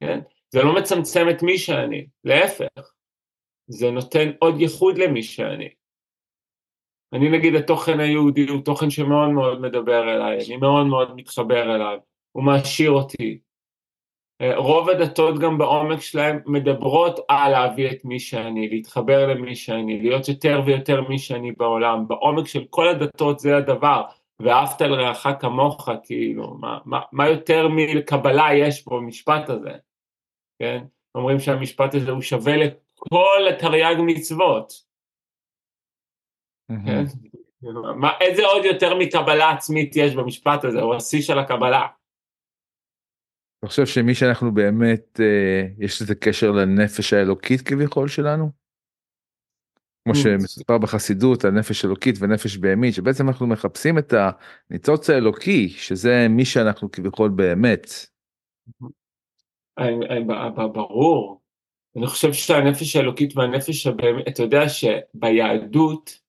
כן? 0.01 0.21
זה 0.51 0.63
לא 0.63 0.75
מצמצם 0.75 1.27
את 1.31 1.43
מי 1.43 1.59
שאני, 1.59 2.07
להפך, 2.25 2.93
זה 3.67 3.91
נותן 3.91 4.31
עוד 4.39 4.61
ייחוד 4.61 4.99
למי 4.99 5.23
שאני. 5.23 5.69
אני 7.13 7.29
נגיד 7.29 7.55
התוכן 7.55 8.01
היהודי 8.01 8.49
הוא 8.49 8.65
תוכן 8.65 8.91
שמאוד 8.91 9.29
מאוד 9.29 9.61
מדבר 9.61 10.15
אליי, 10.15 10.47
אני 10.47 10.57
מאוד 10.57 10.87
מאוד 10.87 11.17
מתחבר 11.17 11.75
אליו, 11.75 11.99
הוא 12.33 12.45
מעשיר 12.45 12.91
אותי. 12.91 13.41
אה, 14.43 14.57
רוב 14.57 14.89
הדתות 14.89 15.39
גם 15.39 15.59
בעומק 15.59 16.01
שלהם 16.01 16.39
מדברות 16.47 17.21
על 17.29 17.53
להביא 17.53 17.91
את 17.91 18.05
מי 18.05 18.21
שאני, 18.21 18.69
להתחבר 18.69 19.27
למי 19.27 19.57
שאני, 19.57 20.03
להיות 20.03 20.29
יותר 20.29 20.63
ויותר 20.67 21.01
מי 21.09 21.19
שאני 21.19 21.53
בעולם, 21.53 22.09
בעומק 22.09 22.47
של 22.47 22.65
כל 22.71 22.89
הדתות 22.89 23.39
זה 23.39 23.57
הדבר, 23.57 24.03
ואהבת 24.41 24.81
לרעך 24.81 25.27
כמוך, 25.41 25.89
כאילו, 26.05 26.55
מה, 26.55 26.79
מה, 26.85 27.01
מה 27.13 27.29
יותר 27.29 27.69
מקבלה 27.69 28.55
יש 28.55 28.89
במשפט 28.89 29.49
הזה, 29.49 29.73
כן? 30.59 30.85
אומרים 31.15 31.41
שהמשפט 31.41 31.95
הזה 31.95 32.11
הוא 32.11 32.23
שווה 32.23 32.57
לכל 32.57 33.49
התרי"ג 33.51 33.97
מצוות. 33.99 34.73
כן? 36.69 37.05
מה, 37.97 38.11
איזה 38.21 38.47
עוד 38.47 38.65
יותר 38.65 38.95
מקבלה 38.99 39.51
עצמית 39.51 39.97
יש 39.97 40.15
במשפט 40.15 40.65
הזה, 40.65 40.81
הוא 40.81 40.95
השיא 40.95 41.23
של 41.23 41.39
הקבלה. 41.39 41.87
אני 43.63 43.69
חושב 43.69 43.87
שמי 43.87 44.15
שאנחנו 44.15 44.55
באמת, 44.55 45.21
אה, 45.21 45.67
יש 45.79 46.03
לזה 46.03 46.15
קשר 46.15 46.51
לנפש 46.51 47.13
האלוקית 47.13 47.61
כביכול 47.61 48.09
שלנו? 48.09 48.51
כמו 50.05 50.15
שמסופר 50.15 50.79
בחסידות, 50.79 51.45
הנפש 51.45 51.85
אלוקית 51.85 52.15
ונפש 52.21 52.57
בהמית, 52.57 52.95
שבעצם 52.95 53.29
אנחנו 53.29 53.47
מחפשים 53.47 53.99
את 53.99 54.15
הניצוץ 54.71 55.11
האלוקי, 55.11 55.69
שזה 55.69 56.27
מי 56.31 56.45
שאנחנו 56.45 56.91
כביכול 56.91 57.31
באמת. 57.31 57.87
ברור. 60.67 61.41
אני 61.97 62.07
חושב 62.07 62.33
שהנפש 62.33 62.97
האלוקית 62.97 63.37
והנפש 63.37 63.87
הבהמית, 63.87 64.29
אתה 64.29 64.43
יודע 64.43 64.63
שביהדות, 64.69 66.21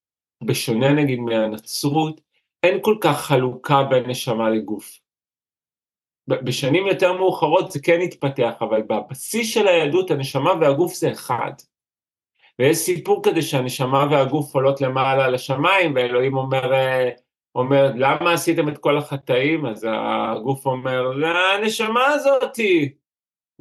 בשונה 0.43 0.93
נגיד 0.93 1.19
מהנצרות, 1.19 2.21
אין 2.63 2.79
כל 2.81 2.97
כך 3.01 3.25
חלוקה 3.25 3.83
בין 3.83 4.09
נשמה 4.09 4.49
לגוף. 4.49 5.02
בשנים 6.27 6.87
יותר 6.87 7.13
מאוחרות 7.13 7.71
זה 7.71 7.79
כן 7.83 8.01
התפתח, 8.01 8.53
אבל 8.61 8.81
בבסיס 8.81 9.53
של 9.53 9.67
היהדות 9.67 10.11
הנשמה 10.11 10.53
והגוף 10.61 10.93
זה 10.93 11.11
אחד. 11.11 11.51
ויש 12.59 12.77
סיפור 12.77 13.21
כזה 13.23 13.41
שהנשמה 13.41 14.07
והגוף 14.11 14.55
עולות 14.55 14.81
למעלה 14.81 15.27
לשמיים, 15.27 15.95
ואלוהים 15.95 16.37
אומר, 16.37 16.73
אה, 16.73 17.09
אומר, 17.55 17.91
למה 17.95 18.33
עשיתם 18.33 18.69
את 18.69 18.77
כל 18.77 18.97
החטאים? 18.97 19.65
אז 19.65 19.87
הגוף 19.89 20.65
אומר, 20.65 21.11
הנשמה 21.55 22.05
הזאתי, 22.05 22.93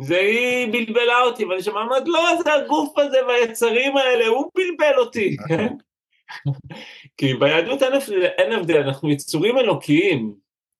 זה 0.01 0.19
היא 0.19 0.73
בלבלה 0.73 1.21
אותי, 1.21 1.45
והנשמה 1.45 1.83
אומרת, 1.83 2.03
לא, 2.07 2.21
זה 2.45 2.55
הגוף 2.55 2.99
הזה 2.99 3.27
והיצרים 3.29 3.97
האלה, 3.97 4.27
הוא 4.27 4.51
בלבל 4.55 4.99
אותי, 4.99 5.37
כן? 5.49 5.75
כי 7.17 7.35
ביהדות 7.35 7.83
אין 8.39 8.53
הבדל, 8.53 8.83
אנחנו 8.83 9.11
יצורים 9.11 9.59
אלוקיים, 9.59 10.35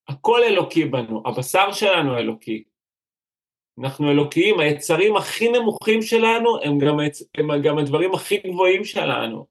הכל 0.07 0.43
אלוקי 0.43 0.85
בנו, 0.85 1.23
הבשר 1.25 1.71
שלנו 1.71 2.17
אלוקי. 2.17 2.63
אנחנו 3.79 4.11
אלוקיים, 4.11 4.59
היצרים 4.59 5.15
הכי 5.15 5.49
נמוכים 5.49 6.01
שלנו 6.01 6.63
הם 6.63 6.77
גם, 6.77 6.97
הם 7.37 7.61
גם 7.61 7.77
הדברים 7.77 8.13
הכי 8.13 8.37
גבוהים 8.37 8.83
שלנו. 8.83 9.45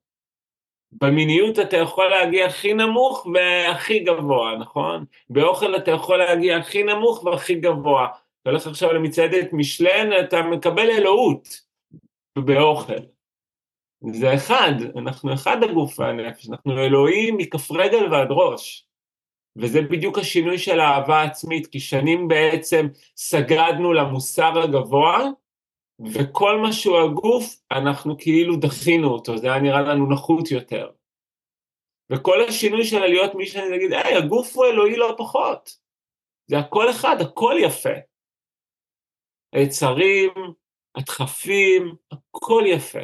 במיניות 0.92 1.58
אתה 1.58 1.76
יכול 1.76 2.08
להגיע 2.08 2.46
הכי 2.46 2.74
נמוך 2.74 3.26
והכי 3.34 3.98
גבוה, 3.98 4.56
נכון? 4.58 5.04
באוכל 5.30 5.76
אתה 5.76 5.90
יכול 5.90 6.18
להגיע 6.18 6.56
הכי 6.56 6.82
נמוך 6.82 7.24
והכי 7.24 7.54
גבוה. 7.54 8.08
אתה 8.42 8.50
הולך 8.50 8.66
עכשיו 8.66 8.92
למצעדת 8.92 9.52
משלן, 9.52 10.10
אתה 10.24 10.42
מקבל 10.42 10.90
אלוהות 10.90 11.48
באוכל. 12.38 13.02
זה 14.12 14.34
אחד, 14.34 14.72
אנחנו 14.96 15.34
אחד 15.34 15.62
הגוף 15.62 15.98
והנפש, 15.98 16.48
אנחנו 16.48 16.78
אלוהים 16.78 17.36
מכף 17.36 17.70
רגל 17.70 18.12
ועד 18.12 18.28
ראש. 18.30 18.86
וזה 19.56 19.82
בדיוק 19.82 20.18
השינוי 20.18 20.58
של 20.58 20.80
האהבה 20.80 21.20
העצמית, 21.20 21.66
כי 21.66 21.80
שנים 21.80 22.28
בעצם 22.28 22.86
סגדנו 23.16 23.92
למוסר 23.92 24.58
הגבוה, 24.58 25.28
וכל 26.14 26.58
מה 26.58 26.72
שהוא 26.72 26.98
הגוף, 26.98 27.44
אנחנו 27.70 28.18
כאילו 28.18 28.56
דחינו 28.56 29.08
אותו, 29.08 29.38
זה 29.38 29.52
היה 29.52 29.62
נראה 29.62 29.80
לנו 29.80 30.10
נחות 30.10 30.50
יותר. 30.50 30.90
וכל 32.12 32.44
השינוי 32.48 32.84
של 32.84 32.98
להיות 32.98 33.34
מי 33.34 33.46
שאני 33.46 33.76
אגיד, 33.76 33.92
היי, 33.92 34.14
הגוף 34.14 34.56
הוא 34.56 34.64
אלוהי 34.64 34.96
לא 34.96 35.14
פחות. 35.18 35.70
זה 36.46 36.58
הכל 36.58 36.90
אחד, 36.90 37.16
הכל 37.20 37.56
יפה. 37.60 37.98
היצרים, 39.52 40.30
הדחפים, 40.94 41.94
הכל 42.12 42.64
יפה. 42.66 42.98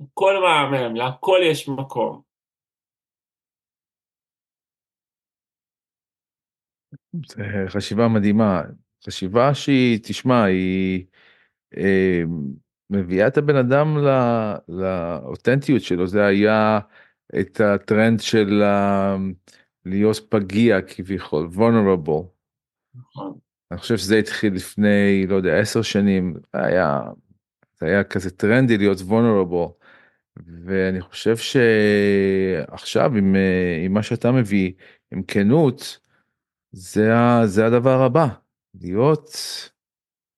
הכל 0.00 0.34
מהמם, 0.40 0.96
להכל 0.96 1.40
יש 1.50 1.68
מקום. 1.68 2.27
זה 7.26 7.64
חשיבה 7.68 8.08
מדהימה, 8.08 8.62
חשיבה 9.06 9.54
שהיא, 9.54 9.98
תשמע, 10.02 10.44
היא 10.44 11.04
אה, 11.76 12.22
מביאה 12.90 13.26
את 13.26 13.38
הבן 13.38 13.56
אדם 13.56 13.98
לא, 13.98 14.12
לאותנטיות 14.68 15.82
שלו, 15.82 16.06
זה 16.06 16.26
היה 16.26 16.80
את 17.40 17.60
הטרנד 17.60 18.20
של 18.20 18.62
אה, 18.62 19.16
להיות 19.84 20.16
פגיע 20.28 20.82
כביכול, 20.82 21.48
vulnerable. 21.54 22.24
נכון. 22.94 23.38
אני 23.70 23.78
חושב 23.78 23.96
שזה 23.96 24.18
התחיל 24.18 24.54
לפני, 24.54 25.26
לא 25.28 25.36
יודע, 25.36 25.58
עשר 25.58 25.82
שנים, 25.82 26.34
היה, 26.52 27.00
זה 27.80 27.86
היה 27.86 28.04
כזה 28.04 28.30
טרנדי 28.30 28.78
להיות 28.78 28.98
vulnerable. 28.98 29.78
ואני 30.64 31.00
חושב 31.00 31.36
שעכשיו 31.36 33.16
עם, 33.16 33.36
אה, 33.36 33.82
עם 33.84 33.92
מה 33.92 34.02
שאתה 34.02 34.32
מביא, 34.32 34.72
עם 35.12 35.22
כנות, 35.22 35.98
זה, 36.72 37.14
ה, 37.14 37.46
זה 37.46 37.66
הדבר 37.66 38.02
הבא, 38.02 38.26
להיות 38.80 39.30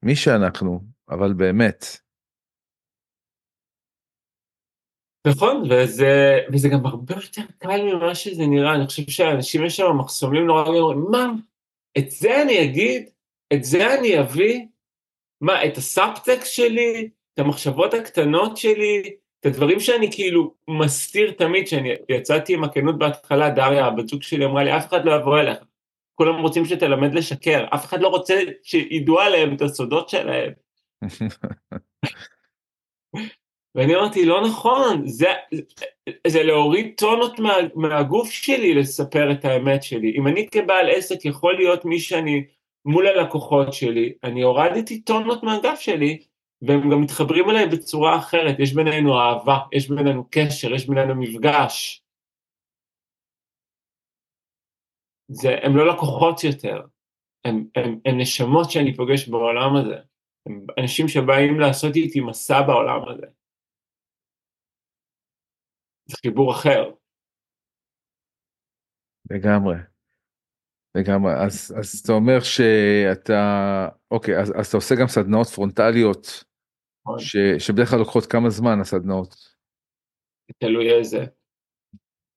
מי 0.04 0.16
שאנחנו, 0.16 0.80
אבל 1.08 1.32
באמת. 1.32 1.84
נכון, 5.26 5.62
וזה, 5.70 6.38
וזה 6.52 6.68
גם 6.68 6.86
הרבה 6.86 7.14
יותר 7.14 7.42
קל 7.58 7.82
ממה 7.82 8.14
שזה 8.14 8.46
נראה, 8.46 8.74
אני 8.74 8.86
חושב 8.86 9.10
שאנשים 9.10 9.64
יש 9.64 9.76
שם 9.76 9.96
מחסומים 9.98 10.46
נורא 10.46 10.62
גדולים, 10.62 11.04
מה, 11.10 11.26
את 11.98 12.10
זה 12.10 12.42
אני 12.42 12.64
אגיד? 12.64 13.10
את 13.52 13.64
זה 13.64 13.94
אני 13.94 14.20
אביא? 14.20 14.66
מה, 15.40 15.64
את 15.64 15.76
הסאבטקסט 15.76 16.52
שלי? 16.52 17.10
את 17.34 17.38
המחשבות 17.38 17.94
הקטנות 17.94 18.56
שלי? 18.56 19.16
את 19.40 19.46
הדברים 19.46 19.80
שאני 19.80 20.12
כאילו 20.12 20.54
מסתיר 20.68 21.32
תמיד, 21.32 21.66
שאני 21.66 21.90
יצאתי 22.08 22.54
עם 22.54 22.64
הכנות 22.64 22.98
בהתחלה, 22.98 23.50
דריה, 23.50 23.86
הבת 23.86 24.08
זוג 24.08 24.22
שלי 24.22 24.44
אמרה 24.44 24.64
לי, 24.64 24.76
אף 24.76 24.88
אחד 24.88 25.04
לא 25.04 25.12
יבוא 25.16 25.40
אליך. 25.40 25.58
כולם 26.20 26.42
רוצים 26.42 26.64
שתלמד 26.64 27.14
לשקר, 27.14 27.64
אף 27.74 27.84
אחד 27.84 28.00
לא 28.00 28.08
רוצה 28.08 28.40
שידעו 28.62 29.20
עליהם 29.20 29.54
את 29.54 29.62
הסודות 29.62 30.08
שלהם. 30.08 30.52
ואני 33.74 33.94
אמרתי, 33.94 34.24
לא 34.24 34.46
נכון, 34.46 35.06
זה, 35.06 35.28
זה 36.26 36.42
להוריד 36.42 36.92
טונות 36.96 37.38
מה, 37.38 37.52
מהגוף 37.74 38.30
שלי 38.30 38.74
לספר 38.74 39.32
את 39.32 39.44
האמת 39.44 39.82
שלי. 39.82 40.14
אם 40.16 40.26
אני 40.26 40.48
כבעל 40.50 40.90
עסק 40.90 41.24
יכול 41.24 41.56
להיות 41.56 41.84
מי 41.84 41.98
שאני 41.98 42.44
מול 42.84 43.06
הלקוחות 43.06 43.72
שלי, 43.72 44.12
אני 44.24 44.42
הורדתי 44.42 45.00
טונות 45.00 45.42
מהגף 45.42 45.80
שלי, 45.80 46.18
והם 46.62 46.90
גם 46.90 47.00
מתחברים 47.00 47.50
אליי 47.50 47.66
בצורה 47.66 48.18
אחרת, 48.18 48.58
יש 48.58 48.74
בינינו 48.74 49.18
אהבה, 49.18 49.58
יש 49.72 49.88
בינינו 49.88 50.24
קשר, 50.30 50.74
יש 50.74 50.88
בינינו 50.88 51.14
מפגש. 51.14 51.99
זה, 55.32 55.48
הם 55.62 55.76
לא 55.76 55.94
לקוחות 55.94 56.44
יותר, 56.44 56.86
הם, 57.44 57.68
הם, 57.76 58.00
הם 58.04 58.20
נשמות 58.20 58.70
שאני 58.70 58.96
פוגש 58.96 59.28
בעולם 59.28 59.76
הזה, 59.76 59.96
הם 60.46 60.66
אנשים 60.80 61.08
שבאים 61.08 61.60
לעשות 61.60 61.96
איתי 61.96 62.20
מסע 62.20 62.62
בעולם 62.66 63.08
הזה. 63.08 63.26
זה 66.04 66.16
חיבור 66.22 66.52
אחר. 66.52 66.90
לגמרי. 69.30 69.76
לגמרי, 70.94 71.32
אז, 71.46 71.74
אז 71.78 72.00
אתה 72.04 72.12
אומר 72.12 72.40
שאתה, 72.40 73.42
אוקיי, 74.10 74.40
אז, 74.40 74.52
אז 74.58 74.66
אתה 74.66 74.76
עושה 74.76 74.94
גם 75.00 75.06
סדנאות 75.08 75.46
פרונטליות, 75.46 76.44
נכון. 77.06 77.18
ש, 77.18 77.36
שבדרך 77.58 77.90
כלל 77.90 77.98
לוקחות 77.98 78.26
כמה 78.26 78.50
זמן 78.50 78.80
הסדנאות? 78.80 79.34
תלוי 80.58 80.98
איזה. 80.98 81.39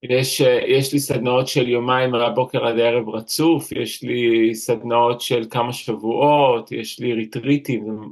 יש, 0.09 0.41
יש 0.67 0.93
לי 0.93 0.99
סדנאות 0.99 1.47
של 1.47 1.69
יומיים 1.69 2.11
מהבוקר 2.11 2.65
עד 2.65 2.79
הערב 2.79 3.09
רצוף, 3.09 3.71
יש 3.71 4.03
לי 4.03 4.55
סדנאות 4.55 5.21
של 5.21 5.47
כמה 5.49 5.73
שבועות, 5.73 6.71
יש 6.71 6.99
לי 6.99 7.13
ריטריטים, 7.13 8.11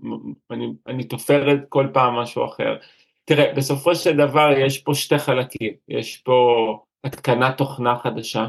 אני, 0.51 0.67
אני 0.87 1.03
תופרת 1.03 1.59
כל 1.69 1.87
פעם 1.93 2.15
משהו 2.15 2.45
אחר. 2.45 2.77
תראה, 3.25 3.53
בסופו 3.53 3.95
של 3.95 4.17
דבר 4.17 4.49
יש 4.65 4.77
פה 4.77 4.93
שתי 4.93 5.19
חלקים, 5.19 5.73
יש 5.87 6.17
פה 6.17 6.79
התקנת 7.03 7.57
תוכנה 7.57 7.99
חדשה, 7.99 8.47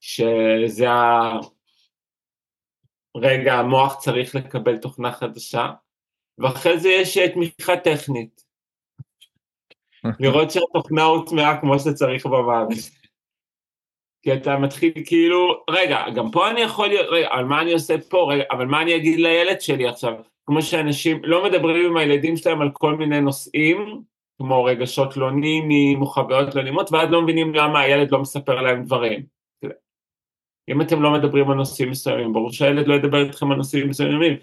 שזה 0.00 0.90
ה... 0.90 1.38
רגע, 3.16 3.54
המוח 3.54 3.94
צריך 4.00 4.34
לקבל 4.34 4.76
תוכנה 4.76 5.12
חדשה, 5.12 5.70
ואחרי 6.38 6.78
זה 6.78 6.88
יש 6.88 7.18
תמיכה 7.18 7.76
טכנית. 7.76 8.41
לראות 10.20 10.50
שהתוכנה 10.50 11.02
הוטמעה 11.02 11.60
כמו 11.60 11.78
שצריך 11.78 12.26
במערכת. 12.26 13.02
כי 14.22 14.34
אתה 14.34 14.56
מתחיל 14.56 14.92
כאילו, 15.04 15.64
רגע, 15.70 16.10
גם 16.14 16.30
פה 16.30 16.50
אני 16.50 16.60
יכול 16.60 16.88
להיות, 16.88 17.06
רגע, 17.10 17.28
אבל 17.32 17.44
מה 17.44 17.60
אני 17.62 17.72
עושה 17.72 17.94
פה, 18.08 18.32
רגע, 18.32 18.44
אבל 18.50 18.66
מה 18.66 18.82
אני 18.82 18.96
אגיד 18.96 19.20
לילד 19.20 19.60
שלי 19.60 19.88
עכשיו? 19.88 20.14
כמו 20.46 20.62
שאנשים 20.62 21.20
לא 21.24 21.44
מדברים 21.44 21.86
עם 21.86 21.96
הילדים 21.96 22.36
שלהם 22.36 22.60
על 22.60 22.70
כל 22.72 22.96
מיני 22.96 23.20
נושאים, 23.20 24.02
כמו 24.38 24.64
רגשות 24.64 25.16
לא 25.16 25.30
נעימים 25.30 26.02
או 26.02 26.06
חוויות 26.06 26.54
לא 26.54 26.62
נעימות, 26.62 26.92
ואז 26.92 27.10
לא 27.10 27.22
מבינים 27.22 27.54
למה 27.54 27.80
הילד 27.80 28.12
לא 28.12 28.18
מספר 28.18 28.62
להם 28.62 28.84
דברים. 28.84 29.22
אם 30.68 30.80
אתם 30.80 31.02
לא 31.02 31.12
מדברים 31.12 31.50
על 31.50 31.56
נושאים 31.56 31.90
מסוימים, 31.90 32.32
ברור 32.32 32.52
שהילד 32.52 32.86
לא 32.86 32.94
ידבר 32.94 33.22
איתכם 33.22 33.50
על 33.50 33.56
נושאים 33.56 33.88
מסוימים. 33.88 34.36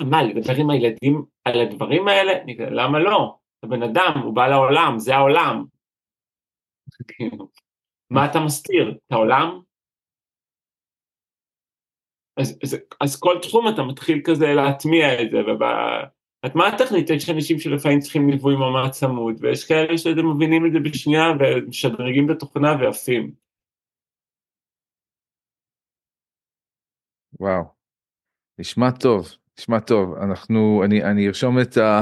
מה, 0.00 0.22
לדבר 0.22 0.54
עם 0.54 0.70
הילדים 0.70 1.22
על 1.44 1.60
הדברים 1.60 2.08
האלה? 2.08 2.32
למה 2.70 2.98
לא? 2.98 3.34
הבן 3.62 3.82
אדם, 3.82 4.20
הוא 4.24 4.34
בא 4.34 4.46
לעולם, 4.46 4.98
זה 4.98 5.14
העולם. 5.14 5.64
מה 8.10 8.30
אתה 8.30 8.38
מסתיר? 8.46 8.90
את 8.90 9.12
העולם? 9.12 9.60
אז, 12.36 12.58
אז, 12.62 12.76
אז 13.00 13.20
כל 13.20 13.38
תחום 13.42 13.68
אתה 13.74 13.82
מתחיל 13.82 14.20
כזה 14.24 14.46
להטמיע 14.46 15.22
את 15.22 15.30
זה, 15.30 15.38
ובהטמעה 15.38 16.68
הטכנית 16.68 17.10
יש 17.10 17.30
אנשים 17.30 17.58
שלפעמים 17.58 18.00
צריכים 18.00 18.30
ליווי 18.30 18.54
ממש 18.56 18.90
צמוד, 18.90 19.34
ויש 19.40 19.68
כאלה 19.68 19.98
שאתם 19.98 20.26
מבינים 20.34 20.66
את 20.66 20.72
זה 20.72 20.78
בשנייה 20.84 21.24
ומשדרגים 21.40 22.30
את 22.30 22.36
התוכנה 22.36 22.76
ויפים. 22.80 23.34
וואו, 27.40 27.62
נשמע 28.58 28.90
טוב, 28.90 29.28
נשמע 29.58 29.80
טוב. 29.80 30.14
אנחנו, 30.14 30.82
אני, 30.84 31.04
אני 31.04 31.28
ארשום 31.28 31.60
את, 31.60 31.76
ה, 31.76 32.00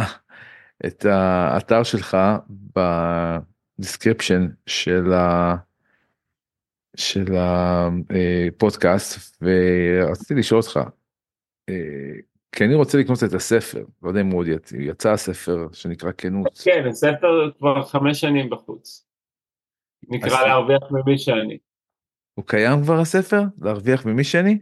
את 0.87 1.05
האתר 1.05 1.83
שלך 1.83 2.16
ב 3.78 3.84
description 3.84 4.46
של, 4.66 5.12
ה, 5.12 5.55
של 6.97 7.35
הפודקאסט, 7.37 9.43
ורציתי 9.43 10.35
לשאול 10.35 10.61
אותך, 10.61 10.81
אה, 11.68 11.74
כי 12.53 12.64
אני 12.64 12.74
רוצה 12.74 12.99
לקנות 12.99 13.24
את 13.24 13.33
הספר, 13.33 13.85
לא 14.03 14.09
יודע 14.09 14.20
אם 14.20 14.26
הוא 14.26 14.41
עוד 14.41 14.47
יצא 14.78 15.12
הספר 15.12 15.66
שנקרא 15.72 16.11
כנות. 16.18 16.59
כן, 16.64 16.87
הספר 16.89 17.51
כבר 17.59 17.83
חמש 17.83 18.20
שנים 18.20 18.51
בחוץ. 18.51 19.07
נקרא 20.09 20.47
להרוויח 20.47 20.83
ממי 20.91 21.18
שאני. 21.18 21.59
הוא 22.35 22.45
קיים 22.47 22.83
כבר 22.83 23.01
הספר? 23.01 23.43
להרוויח 23.61 24.07
ממי 24.07 24.24
שאני? 24.24 24.59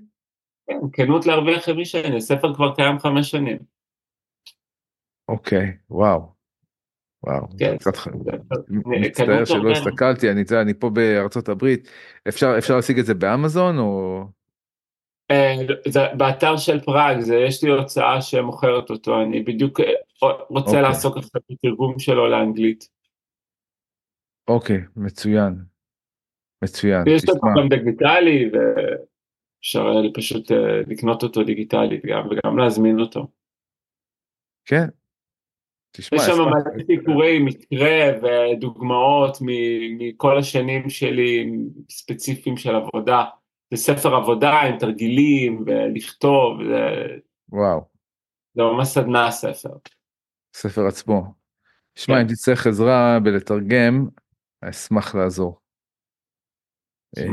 כן, 0.66 0.78
כנות 0.92 1.26
להרוויח 1.26 1.68
ממי 1.68 1.84
שאני, 1.84 2.16
הספר 2.16 2.54
כבר 2.54 2.74
קיים 2.74 2.98
חמש 2.98 3.30
שנים. 3.30 3.77
אוקיי, 5.28 5.72
וואו. 5.90 6.38
וואו, 7.24 7.46
כן, 7.58 7.78
קצת 7.78 7.92
מצטער 8.68 9.44
שלא 9.44 9.70
הסתכלתי, 9.70 10.30
אני, 10.30 10.42
אני 10.60 10.74
פה 10.74 10.90
בארצות 10.90 11.48
הברית, 11.48 11.88
אפשר, 12.28 12.54
אפשר 12.58 12.76
להשיג 12.76 12.98
את 12.98 13.06
זה 13.06 13.14
באמזון 13.14 13.78
או? 13.78 14.24
אה, 15.30 15.54
זה 15.88 16.00
באתר 16.18 16.56
של 16.56 16.80
פראג, 16.80 17.20
זה 17.20 17.36
יש 17.36 17.64
לי 17.64 17.70
הוצאה 17.70 18.22
שמוכרת 18.22 18.90
אותו, 18.90 19.22
אני 19.22 19.42
בדיוק 19.42 19.80
אה, 19.80 19.86
רוצה 20.48 20.70
אוקיי. 20.70 20.82
לעסוק 20.82 21.16
עכשיו 21.16 21.40
בתרגום 21.50 21.98
שלו 21.98 22.28
לאנגלית. 22.28 22.88
אוקיי, 24.48 24.80
מצוין. 24.96 25.54
מצוין. 26.64 27.04
יש 27.06 27.28
לו 27.28 27.34
גם 27.34 27.68
דיגיטלי 27.68 28.50
ואפשר 28.52 30.12
פשוט 30.14 30.52
אה, 30.52 30.80
לקנות 30.86 31.22
אותו 31.22 31.44
דיגיטלית 31.44 32.06
גם 32.06 32.28
וגם 32.30 32.58
להזמין 32.58 33.00
אותו. 33.00 33.26
כן, 34.64 34.88
תשמע, 35.98 36.18
יש 36.18 36.24
שם 36.26 36.32
מלא 36.32 36.84
סיפורי 36.86 37.38
מקרה 37.38 38.10
ודוגמאות 38.22 39.38
מכל 39.98 40.38
השנים 40.38 40.90
שלי 40.90 41.50
ספציפיים 41.90 42.56
של 42.56 42.74
עבודה. 42.74 43.24
זה 43.70 43.76
ספר 43.76 44.14
עבודה 44.14 44.50
עם 44.50 44.78
תרגילים 44.78 45.64
ולכתוב. 45.66 46.64
זה... 46.64 47.06
וואו. 47.48 47.80
זה 48.54 48.62
ממש 48.62 48.88
סדנה 48.88 49.26
הספר. 49.26 49.70
ספר 50.56 50.86
עצמו. 50.86 51.24
תשמע, 51.94 52.14
כן. 52.14 52.20
אם 52.20 52.26
תצטרך 52.26 52.66
עזרה 52.66 53.18
בלתרגם, 53.22 54.06
אשמח 54.60 55.14
לעזור. 55.14 55.58
אה, 57.18 57.24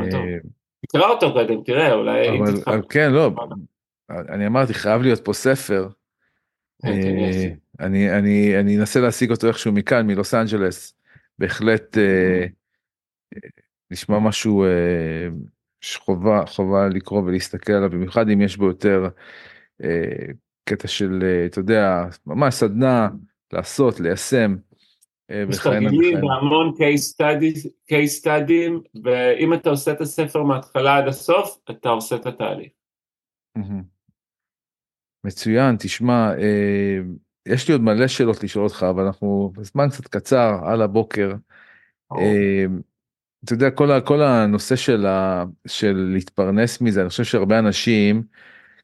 תקרא 0.88 1.10
אותו 1.10 1.34
קודם, 1.34 1.64
תראה, 1.64 1.94
אולי... 1.94 2.30
אבל 2.68 2.82
כן, 2.90 3.12
לא, 3.12 3.32
אני 4.10 4.48
אמרתי, 4.48 4.74
חייב 4.74 5.02
להיות 5.02 5.26
פה 5.26 5.34
ספר. 5.34 5.88
אני, 7.80 8.18
אני, 8.18 8.60
אני 8.60 8.78
אנסה 8.78 9.00
להשיג 9.00 9.32
אותו 9.32 9.48
איכשהו 9.48 9.72
מכאן, 9.72 10.08
מלוס 10.08 10.34
אנג'לס. 10.34 10.94
בהחלט 11.40 11.98
אה, 11.98 12.46
נשמע 13.92 14.20
משהו 14.20 14.64
אה, 14.64 15.28
שחובה 15.82 16.46
חובה 16.46 16.88
לקרוא 16.88 17.22
ולהסתכל 17.22 17.74
עליו, 17.74 17.90
במיוחד 17.90 18.30
אם 18.30 18.42
יש 18.42 18.58
בו 18.58 18.66
יותר 18.66 19.10
אה, 19.84 20.32
קטע 20.64 20.88
של, 20.88 21.20
אה, 21.24 21.46
אתה 21.46 21.60
יודע, 21.60 22.06
ממש 22.26 22.54
סדנה, 22.54 23.10
לעשות, 23.54 24.00
ליישם. 24.00 24.56
אה, 25.32 25.44
יש 25.50 25.58
תרגילים 25.64 26.24
והמון 26.24 26.74
case 26.78 27.16
studies, 28.24 28.88
ואם 29.04 29.54
אתה 29.54 29.70
עושה 29.70 29.92
את 29.92 30.02
הספר 30.02 30.44
מההתחלה 30.44 30.98
עד 30.98 31.08
הסוף, 31.08 31.58
אתה 31.70 31.90
עושה 31.90 32.16
את 32.16 32.26
התהליך. 32.26 32.72
מצוין, 35.24 35.76
תשמע, 35.80 36.32
אה, 36.38 37.00
יש 37.46 37.68
לי 37.68 37.72
עוד 37.72 37.82
מלא 37.82 38.08
שאלות 38.08 38.44
לשאול 38.44 38.64
אותך, 38.64 38.86
אבל 38.90 39.04
אנחנו 39.04 39.52
בזמן 39.58 39.90
קצת 39.90 40.08
קצר, 40.08 40.60
על 40.66 40.82
הבוקר. 40.82 41.34
אה, 42.12 42.66
אתה 43.46 43.54
יודע, 43.54 43.72
כל, 43.72 44.00
כל 44.06 44.22
הנושא 44.22 44.76
של, 44.76 45.06
ה, 45.06 45.44
של 45.68 46.10
להתפרנס 46.14 46.82
מזה, 46.82 47.02
אני 47.02 47.10
חושב 47.10 47.24
שהרבה 47.24 47.60
אנשים, 47.60 48.24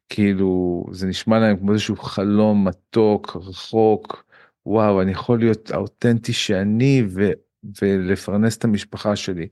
כאילו, 0.09 0.83
זה 0.91 1.07
נשמע 1.07 1.39
להם 1.39 1.57
כמו 1.57 1.73
איזשהו 1.73 1.95
חלום 1.97 2.67
מתוק, 2.67 3.35
רחוק, 3.35 4.23
וואו, 4.65 5.01
אני 5.01 5.11
יכול 5.11 5.39
להיות 5.39 5.71
האותנטי 5.71 6.33
שאני 6.33 7.03
ו, 7.09 7.29
ולפרנס 7.81 8.57
את 8.57 8.63
המשפחה 8.63 9.15
שלי. 9.15 9.47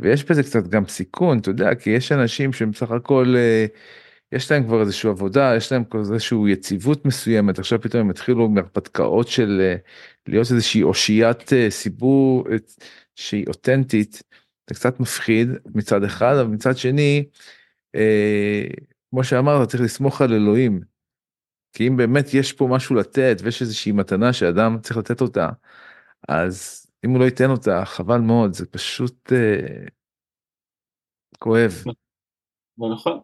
ויש 0.00 0.24
בזה 0.24 0.42
קצת 0.42 0.66
גם 0.66 0.86
סיכון, 0.86 1.38
אתה 1.38 1.50
יודע, 1.50 1.74
כי 1.74 1.90
יש 1.90 2.12
אנשים 2.12 2.52
שהם 2.52 2.70
בסך 2.70 2.90
הכל... 2.90 3.34
אה, 3.36 3.66
יש 4.34 4.52
להם 4.52 4.64
כבר 4.64 4.80
איזושהי 4.80 5.10
עבודה, 5.10 5.52
יש 5.56 5.72
להם 5.72 5.84
כבר 5.84 6.00
איזושהי 6.00 6.38
יציבות 6.48 7.04
מסוימת, 7.04 7.58
עכשיו 7.58 7.80
פתאום 7.80 8.00
הם 8.00 8.10
התחילו 8.10 8.48
מהרפתקאות 8.48 9.28
של 9.28 9.60
אה, 9.60 9.76
להיות 10.26 10.46
איזושהי 10.50 10.82
אושיית 10.82 11.52
אה, 11.52 11.70
סיפור 11.70 12.44
אה, 12.50 12.56
שהיא 13.14 13.44
אותנטית, 13.48 14.22
זה 14.68 14.74
קצת 14.74 15.00
מפחיד 15.00 15.48
מצד 15.74 16.04
אחד, 16.04 16.34
אבל 16.40 16.50
מצד 16.50 16.76
שני, 16.76 17.24
כמו 19.10 19.24
שאמרת, 19.24 19.68
צריך 19.68 19.82
לסמוך 19.82 20.20
על 20.20 20.32
אלוהים. 20.32 20.80
כי 21.72 21.88
אם 21.88 21.96
באמת 21.96 22.34
יש 22.34 22.52
פה 22.52 22.68
משהו 22.70 22.94
לתת 22.94 23.36
ויש 23.42 23.62
איזושהי 23.62 23.92
מתנה 23.92 24.32
שאדם 24.32 24.78
צריך 24.82 24.96
לתת 24.96 25.20
אותה, 25.20 25.48
אז 26.28 26.86
אם 27.04 27.10
הוא 27.10 27.18
לא 27.20 27.24
ייתן 27.24 27.50
אותה, 27.50 27.84
חבל 27.84 28.20
מאוד, 28.20 28.52
זה 28.52 28.66
פשוט 28.66 29.32
אה, 29.32 29.86
כואב. 31.38 31.84
נכון. 32.78 33.20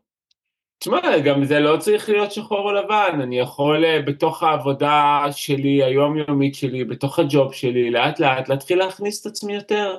תשמע, 0.80 1.18
גם 1.18 1.44
זה 1.44 1.60
לא 1.60 1.76
צריך 1.76 2.08
להיות 2.08 2.32
שחור 2.32 2.58
או 2.58 2.72
לבן, 2.72 3.18
אני 3.22 3.38
יכול 3.38 3.84
אה, 3.84 4.02
בתוך 4.02 4.42
העבודה 4.42 5.24
שלי, 5.32 5.84
היומיומית 5.84 6.54
שלי, 6.54 6.84
בתוך 6.84 7.18
הג'וב 7.18 7.52
שלי, 7.52 7.90
לאט 7.90 8.20
לאט 8.20 8.48
להתחיל 8.48 8.78
להכניס 8.78 9.20
את 9.20 9.26
עצמי 9.26 9.54
יותר. 9.54 9.98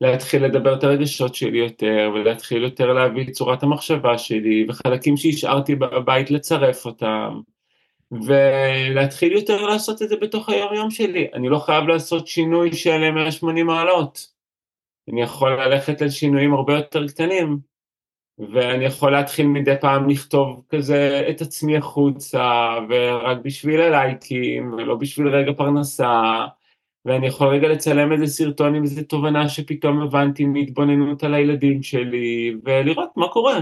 להתחיל 0.00 0.44
לדבר 0.44 0.74
את 0.74 0.84
הרגשות 0.84 1.34
שלי 1.34 1.58
יותר, 1.58 2.10
ולהתחיל 2.14 2.62
יותר 2.62 2.92
להביא 2.92 3.24
את 3.24 3.30
צורת 3.30 3.62
המחשבה 3.62 4.18
שלי, 4.18 4.66
וחלקים 4.68 5.16
שהשארתי 5.16 5.74
בבית 5.74 6.30
לצרף 6.30 6.86
אותם, 6.86 7.40
ולהתחיל 8.10 9.32
יותר 9.32 9.62
לעשות 9.62 10.02
את 10.02 10.08
זה 10.08 10.16
בתוך 10.16 10.48
היום 10.48 10.74
יום 10.74 10.90
שלי. 10.90 11.28
אני 11.34 11.48
לא 11.48 11.58
חייב 11.58 11.84
לעשות 11.84 12.26
שינוי 12.26 12.72
של 12.72 13.10
180 13.10 13.66
מעלות. 13.66 14.26
אני 15.12 15.22
יכול 15.22 15.62
ללכת 15.62 16.02
על 16.02 16.10
שינויים 16.10 16.54
הרבה 16.54 16.74
יותר 16.74 17.08
קטנים, 17.08 17.73
ואני 18.38 18.84
יכול 18.84 19.12
להתחיל 19.12 19.46
מדי 19.46 19.74
פעם 19.80 20.08
לכתוב 20.08 20.62
כזה 20.68 21.26
את 21.30 21.40
עצמי 21.40 21.76
החוצה, 21.76 22.68
ורק 22.88 23.38
בשביל 23.42 23.80
הלייקים, 23.80 24.72
ולא 24.72 24.94
בשביל 24.94 25.28
רגע 25.28 25.52
פרנסה, 25.52 26.46
ואני 27.04 27.26
יכול 27.26 27.48
רגע 27.48 27.68
לצלם 27.68 28.12
איזה 28.12 28.26
סרטון 28.26 28.74
עם 28.74 28.82
איזה 28.82 29.04
תובנה 29.04 29.48
שפתאום 29.48 30.02
הבנתי 30.02 30.44
מהתבוננות 30.44 31.24
על 31.24 31.34
הילדים 31.34 31.82
שלי, 31.82 32.54
ולראות 32.64 33.16
מה 33.16 33.28
קורה. 33.28 33.60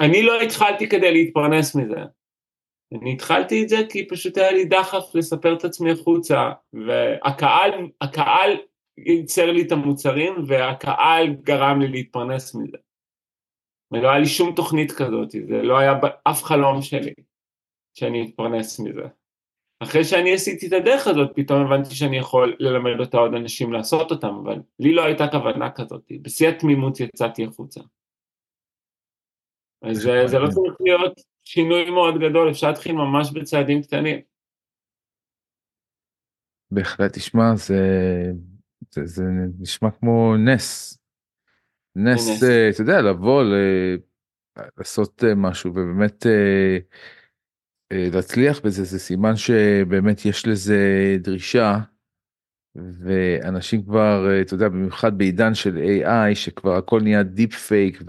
אני 0.00 0.22
לא 0.22 0.40
התחלתי 0.40 0.88
כדי 0.88 1.12
להתפרנס 1.12 1.74
מזה. 1.74 2.00
אני 3.02 3.12
התחלתי 3.12 3.62
את 3.62 3.68
זה 3.68 3.76
כי 3.88 4.08
פשוט 4.08 4.38
היה 4.38 4.52
לי 4.52 4.64
דחף 4.64 5.14
לספר 5.14 5.54
את 5.54 5.64
עצמי 5.64 5.90
החוצה, 5.90 6.50
והקהל, 6.86 7.70
הקהל 8.00 8.56
ייצר 8.98 9.52
לי 9.52 9.62
את 9.62 9.72
המוצרים, 9.72 10.34
והקהל 10.46 11.26
גרם 11.42 11.80
לי 11.80 11.88
להתפרנס 11.88 12.54
מזה. 12.54 12.89
ולא 13.92 14.08
היה 14.08 14.18
לי 14.18 14.26
שום 14.26 14.54
תוכנית 14.54 14.92
כזאת, 14.92 15.30
זה 15.30 15.62
לא 15.62 15.78
היה 15.78 15.94
באף 15.94 16.42
חלום 16.42 16.82
שלי 16.82 17.14
שאני 17.94 18.24
אתפרנס 18.24 18.80
מזה. 18.80 19.06
אחרי 19.82 20.04
שאני 20.04 20.34
עשיתי 20.34 20.68
את 20.68 20.72
הדרך 20.72 21.06
הזאת, 21.06 21.30
פתאום 21.34 21.66
הבנתי 21.66 21.94
שאני 21.94 22.18
יכול 22.18 22.56
ללמד 22.58 23.00
אותה 23.00 23.16
עוד 23.16 23.34
אנשים 23.34 23.72
לעשות 23.72 24.10
אותם, 24.10 24.34
אבל 24.44 24.58
לי 24.78 24.92
לא 24.92 25.04
הייתה 25.04 25.24
כוונה 25.30 25.70
כזאת, 25.70 26.12
בשיא 26.22 26.48
התמימות 26.48 27.00
יצאתי 27.00 27.44
החוצה. 27.44 27.80
אז 29.82 29.96
זה, 29.96 30.26
זה 30.26 30.38
לא 30.38 30.48
צריך 30.48 30.74
להיות 30.80 31.20
שינוי 31.44 31.90
מאוד 31.90 32.14
גדול, 32.14 32.50
אפשר 32.50 32.68
להתחיל 32.68 32.92
ממש 32.92 33.32
בצעדים 33.34 33.82
קטנים. 33.82 34.20
בהחלט, 36.70 37.12
תשמע, 37.12 37.56
זה, 37.56 37.82
זה, 38.90 39.06
זה 39.06 39.22
נשמע 39.58 39.90
כמו 39.90 40.36
נס. 40.36 40.99
נס. 41.96 42.42
אה, 42.42 42.70
אתה 42.70 42.80
יודע, 42.82 43.02
לבוא, 43.02 43.42
ל... 43.42 43.54
לעשות 44.78 45.24
אה, 45.24 45.34
משהו, 45.34 45.70
ובאמת... 45.70 46.26
אה, 46.26 46.78
להצליח 47.92 48.60
בזה 48.60 48.84
זה 48.84 48.98
סימן 48.98 49.36
שבאמת 49.36 50.24
יש 50.24 50.46
לזה 50.46 50.78
דרישה. 51.18 51.78
ואנשים 52.76 53.82
כבר 53.82 54.26
אתה 54.40 54.54
יודע 54.54 54.68
במיוחד 54.68 55.18
בעידן 55.18 55.54
של 55.54 55.76
AI 55.76 56.34
שכבר 56.34 56.76
הכל 56.76 57.00
נהיה 57.00 57.22
deep 57.22 57.54
fake 57.54 58.02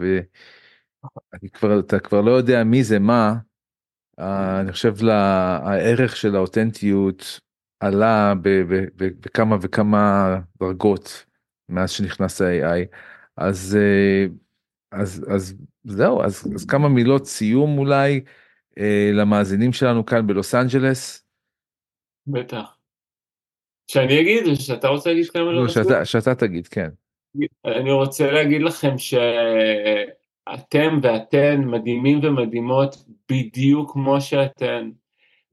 ואתה 1.61 1.99
כבר 1.99 2.21
לא 2.21 2.31
יודע 2.31 2.63
מי 2.63 2.83
זה 2.83 2.99
מה. 2.99 3.35
אני 4.61 4.71
חושב 4.71 4.93
שהערך 5.01 6.15
של 6.15 6.35
האותנטיות 6.35 7.39
עלה 7.79 8.33
בכמה 8.97 9.57
וכמה 9.61 10.35
דרגות 10.59 11.25
מאז 11.69 11.91
שנכנס 11.91 12.41
ה-AI 12.41 12.95
אז 13.37 13.77
אה, 13.81 14.25
אז 14.91 15.25
אז 15.35 15.55
זהו 15.83 16.23
אז, 16.23 16.51
אז 16.55 16.65
כמה 16.65 16.89
מילות 16.89 17.25
סיום 17.25 17.77
אולי. 17.77 18.21
אה, 18.77 19.09
למאזינים 19.13 19.73
שלנו 19.73 20.05
כאן 20.05 20.27
בלוס 20.27 20.55
אנג'לס? 20.55 21.25
בטח. 22.27 22.77
שאני 23.87 24.21
אגיד 24.21 24.47
או 24.47 24.55
שאתה 24.55 24.87
רוצה 24.87 25.09
להגיד 25.09 25.29
כמה 25.29 25.43
מילות? 25.43 25.63
לא, 25.63 25.69
שאתה, 25.69 26.05
שאתה 26.05 26.35
תגיד, 26.35 26.67
כן. 26.67 26.89
אני 27.65 27.91
רוצה 27.91 28.31
להגיד 28.31 28.61
לכם 28.61 28.97
שאתם 28.97 29.39
ואתן 31.01 31.61
מדהימים 31.65 32.19
ומדהימות 32.23 32.95
בדיוק 33.31 33.91
כמו 33.91 34.21
שאתן. 34.21 34.89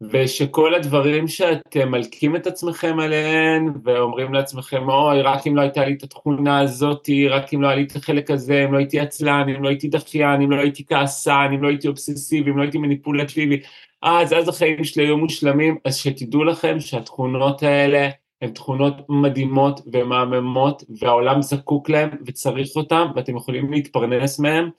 ושכל 0.00 0.74
הדברים 0.74 1.28
שאתם 1.28 1.90
מלקים 1.90 2.36
את 2.36 2.46
עצמכם 2.46 3.00
עליהן 3.00 3.72
ואומרים 3.84 4.34
לעצמכם 4.34 4.88
אוי 4.88 5.22
רק 5.22 5.46
אם 5.46 5.56
לא 5.56 5.60
הייתה 5.60 5.84
לי 5.84 5.92
את 5.92 6.02
התכונה 6.02 6.60
הזאתי 6.60 7.28
רק 7.28 7.54
אם 7.54 7.62
לא 7.62 7.66
היה 7.66 7.76
לי 7.76 7.82
את 7.82 7.96
החלק 7.96 8.30
הזה 8.30 8.64
אם 8.64 8.72
לא 8.72 8.78
הייתי 8.78 9.00
עצלן 9.00 9.48
אם 9.48 9.62
לא 9.62 9.68
הייתי 9.68 9.88
דחיין 9.88 10.40
אם 10.40 10.50
לא 10.50 10.60
הייתי 10.60 10.86
כעסן 10.86 11.50
אם 11.54 11.62
לא 11.62 11.68
הייתי 11.68 11.88
אובססיבי 11.88 12.50
אם 12.50 12.56
לא 12.56 12.62
הייתי 12.62 12.78
מניפולטיבי 12.78 13.60
אז 14.02 14.32
אז 14.32 14.48
החיים 14.48 14.84
שלי 14.84 15.04
היו 15.04 15.18
מושלמים. 15.18 15.78
אז 15.84 15.96
שתדעו 15.96 16.44
לכם 16.44 16.80
שהתכונות 16.80 17.62
האלה 17.62 18.08
הן 18.42 18.50
תכונות 18.50 18.94
מדהימות 19.08 19.80
ומהממות 19.92 20.84
והעולם 21.00 21.42
זקוק 21.42 21.90
להם 21.90 22.10
וצריך 22.26 22.68
אותם 22.76 23.06
ואתם 23.16 23.36
יכולים 23.36 23.72
להתפרנס 23.72 24.38
מהם 24.38 24.70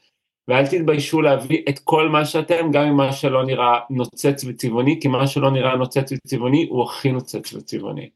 ואל 0.50 0.68
תתביישו 0.68 1.22
להביא 1.22 1.64
את 1.70 1.80
כל 1.84 2.10
מה 2.10 2.26
שאתם, 2.26 2.72
גם 2.74 2.84
אם 2.84 2.98
מה 2.98 3.14
שלא 3.14 3.46
נראה 3.46 3.80
נוצץ 3.90 4.44
וצבעוני, 4.48 5.00
כי 5.02 5.08
מה 5.08 5.28
שלא 5.28 5.52
נראה 5.52 5.76
נוצץ 5.76 6.12
וצבעוני 6.12 6.68
הוא 6.70 6.84
הכי 6.84 7.12
נוצץ 7.12 7.54
וצבעוני. 7.54 8.10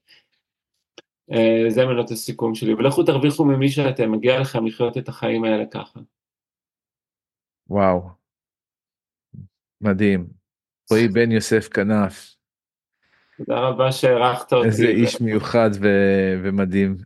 Uh, 1.32 1.70
זה 1.70 1.86
מילות 1.86 2.12
הסיכום 2.12 2.56
שלי, 2.56 2.74
ולכו 2.74 3.04
תרוויחו 3.04 3.46
ממי 3.46 3.70
שאתם, 3.70 4.12
מגיע 4.12 4.40
לכם 4.40 4.66
לחיות 4.66 4.98
את 4.98 5.10
החיים 5.10 5.44
האלה 5.44 5.64
ככה. 5.72 6.00
וואו, 7.70 8.02
מדהים. 9.82 10.28
רועי 10.92 11.08
בן 11.08 11.32
יוסף 11.32 11.68
כנף. 11.68 12.36
תודה 13.38 13.60
רבה 13.60 13.92
שהערכת 13.92 14.54
אותי. 14.54 14.68
איזה 14.68 14.88
איש 14.88 15.22
מיוחד 15.22 15.70
ו- 15.82 16.40
ומדהים. 16.44 16.98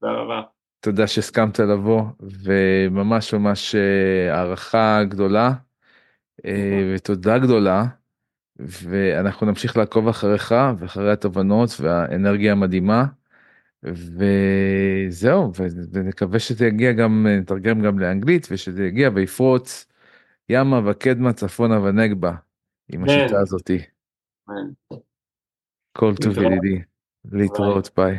תודה 0.00 0.12
רבה. 0.12 0.55
תודה 0.86 1.06
שהסכמת 1.06 1.58
לבוא 1.58 2.02
וממש 2.20 3.34
ממש 3.34 3.74
אה, 3.74 4.34
הערכה 4.34 5.04
גדולה 5.08 5.52
אה, 6.44 6.92
ותודה 6.94 7.38
גדולה 7.38 7.84
ואנחנו 8.58 9.46
נמשיך 9.46 9.76
לעקוב 9.76 10.08
אחריך 10.08 10.54
ואחרי 10.78 11.12
התובנות 11.12 11.70
והאנרגיה 11.80 12.52
המדהימה 12.52 13.04
וזהו 13.82 15.52
ונקווה 15.92 16.38
שזה 16.38 16.66
יגיע 16.66 16.92
גם 16.92 17.26
נתרגם 17.26 17.82
גם 17.82 17.98
לאנגלית 17.98 18.48
ושזה 18.50 18.84
יגיע 18.84 19.10
ויפרוץ 19.14 19.86
ימה 20.48 20.80
וקדמה 20.90 21.32
צפונה 21.32 21.80
ונגבה 21.80 22.32
עם 22.92 23.04
השיטה 23.04 23.40
הזאתי. 23.40 23.78
כל 25.92 26.14
טוב 26.22 26.38
ידידי. 26.38 26.82
להתראות 27.24 27.90
ביי. 27.96 28.18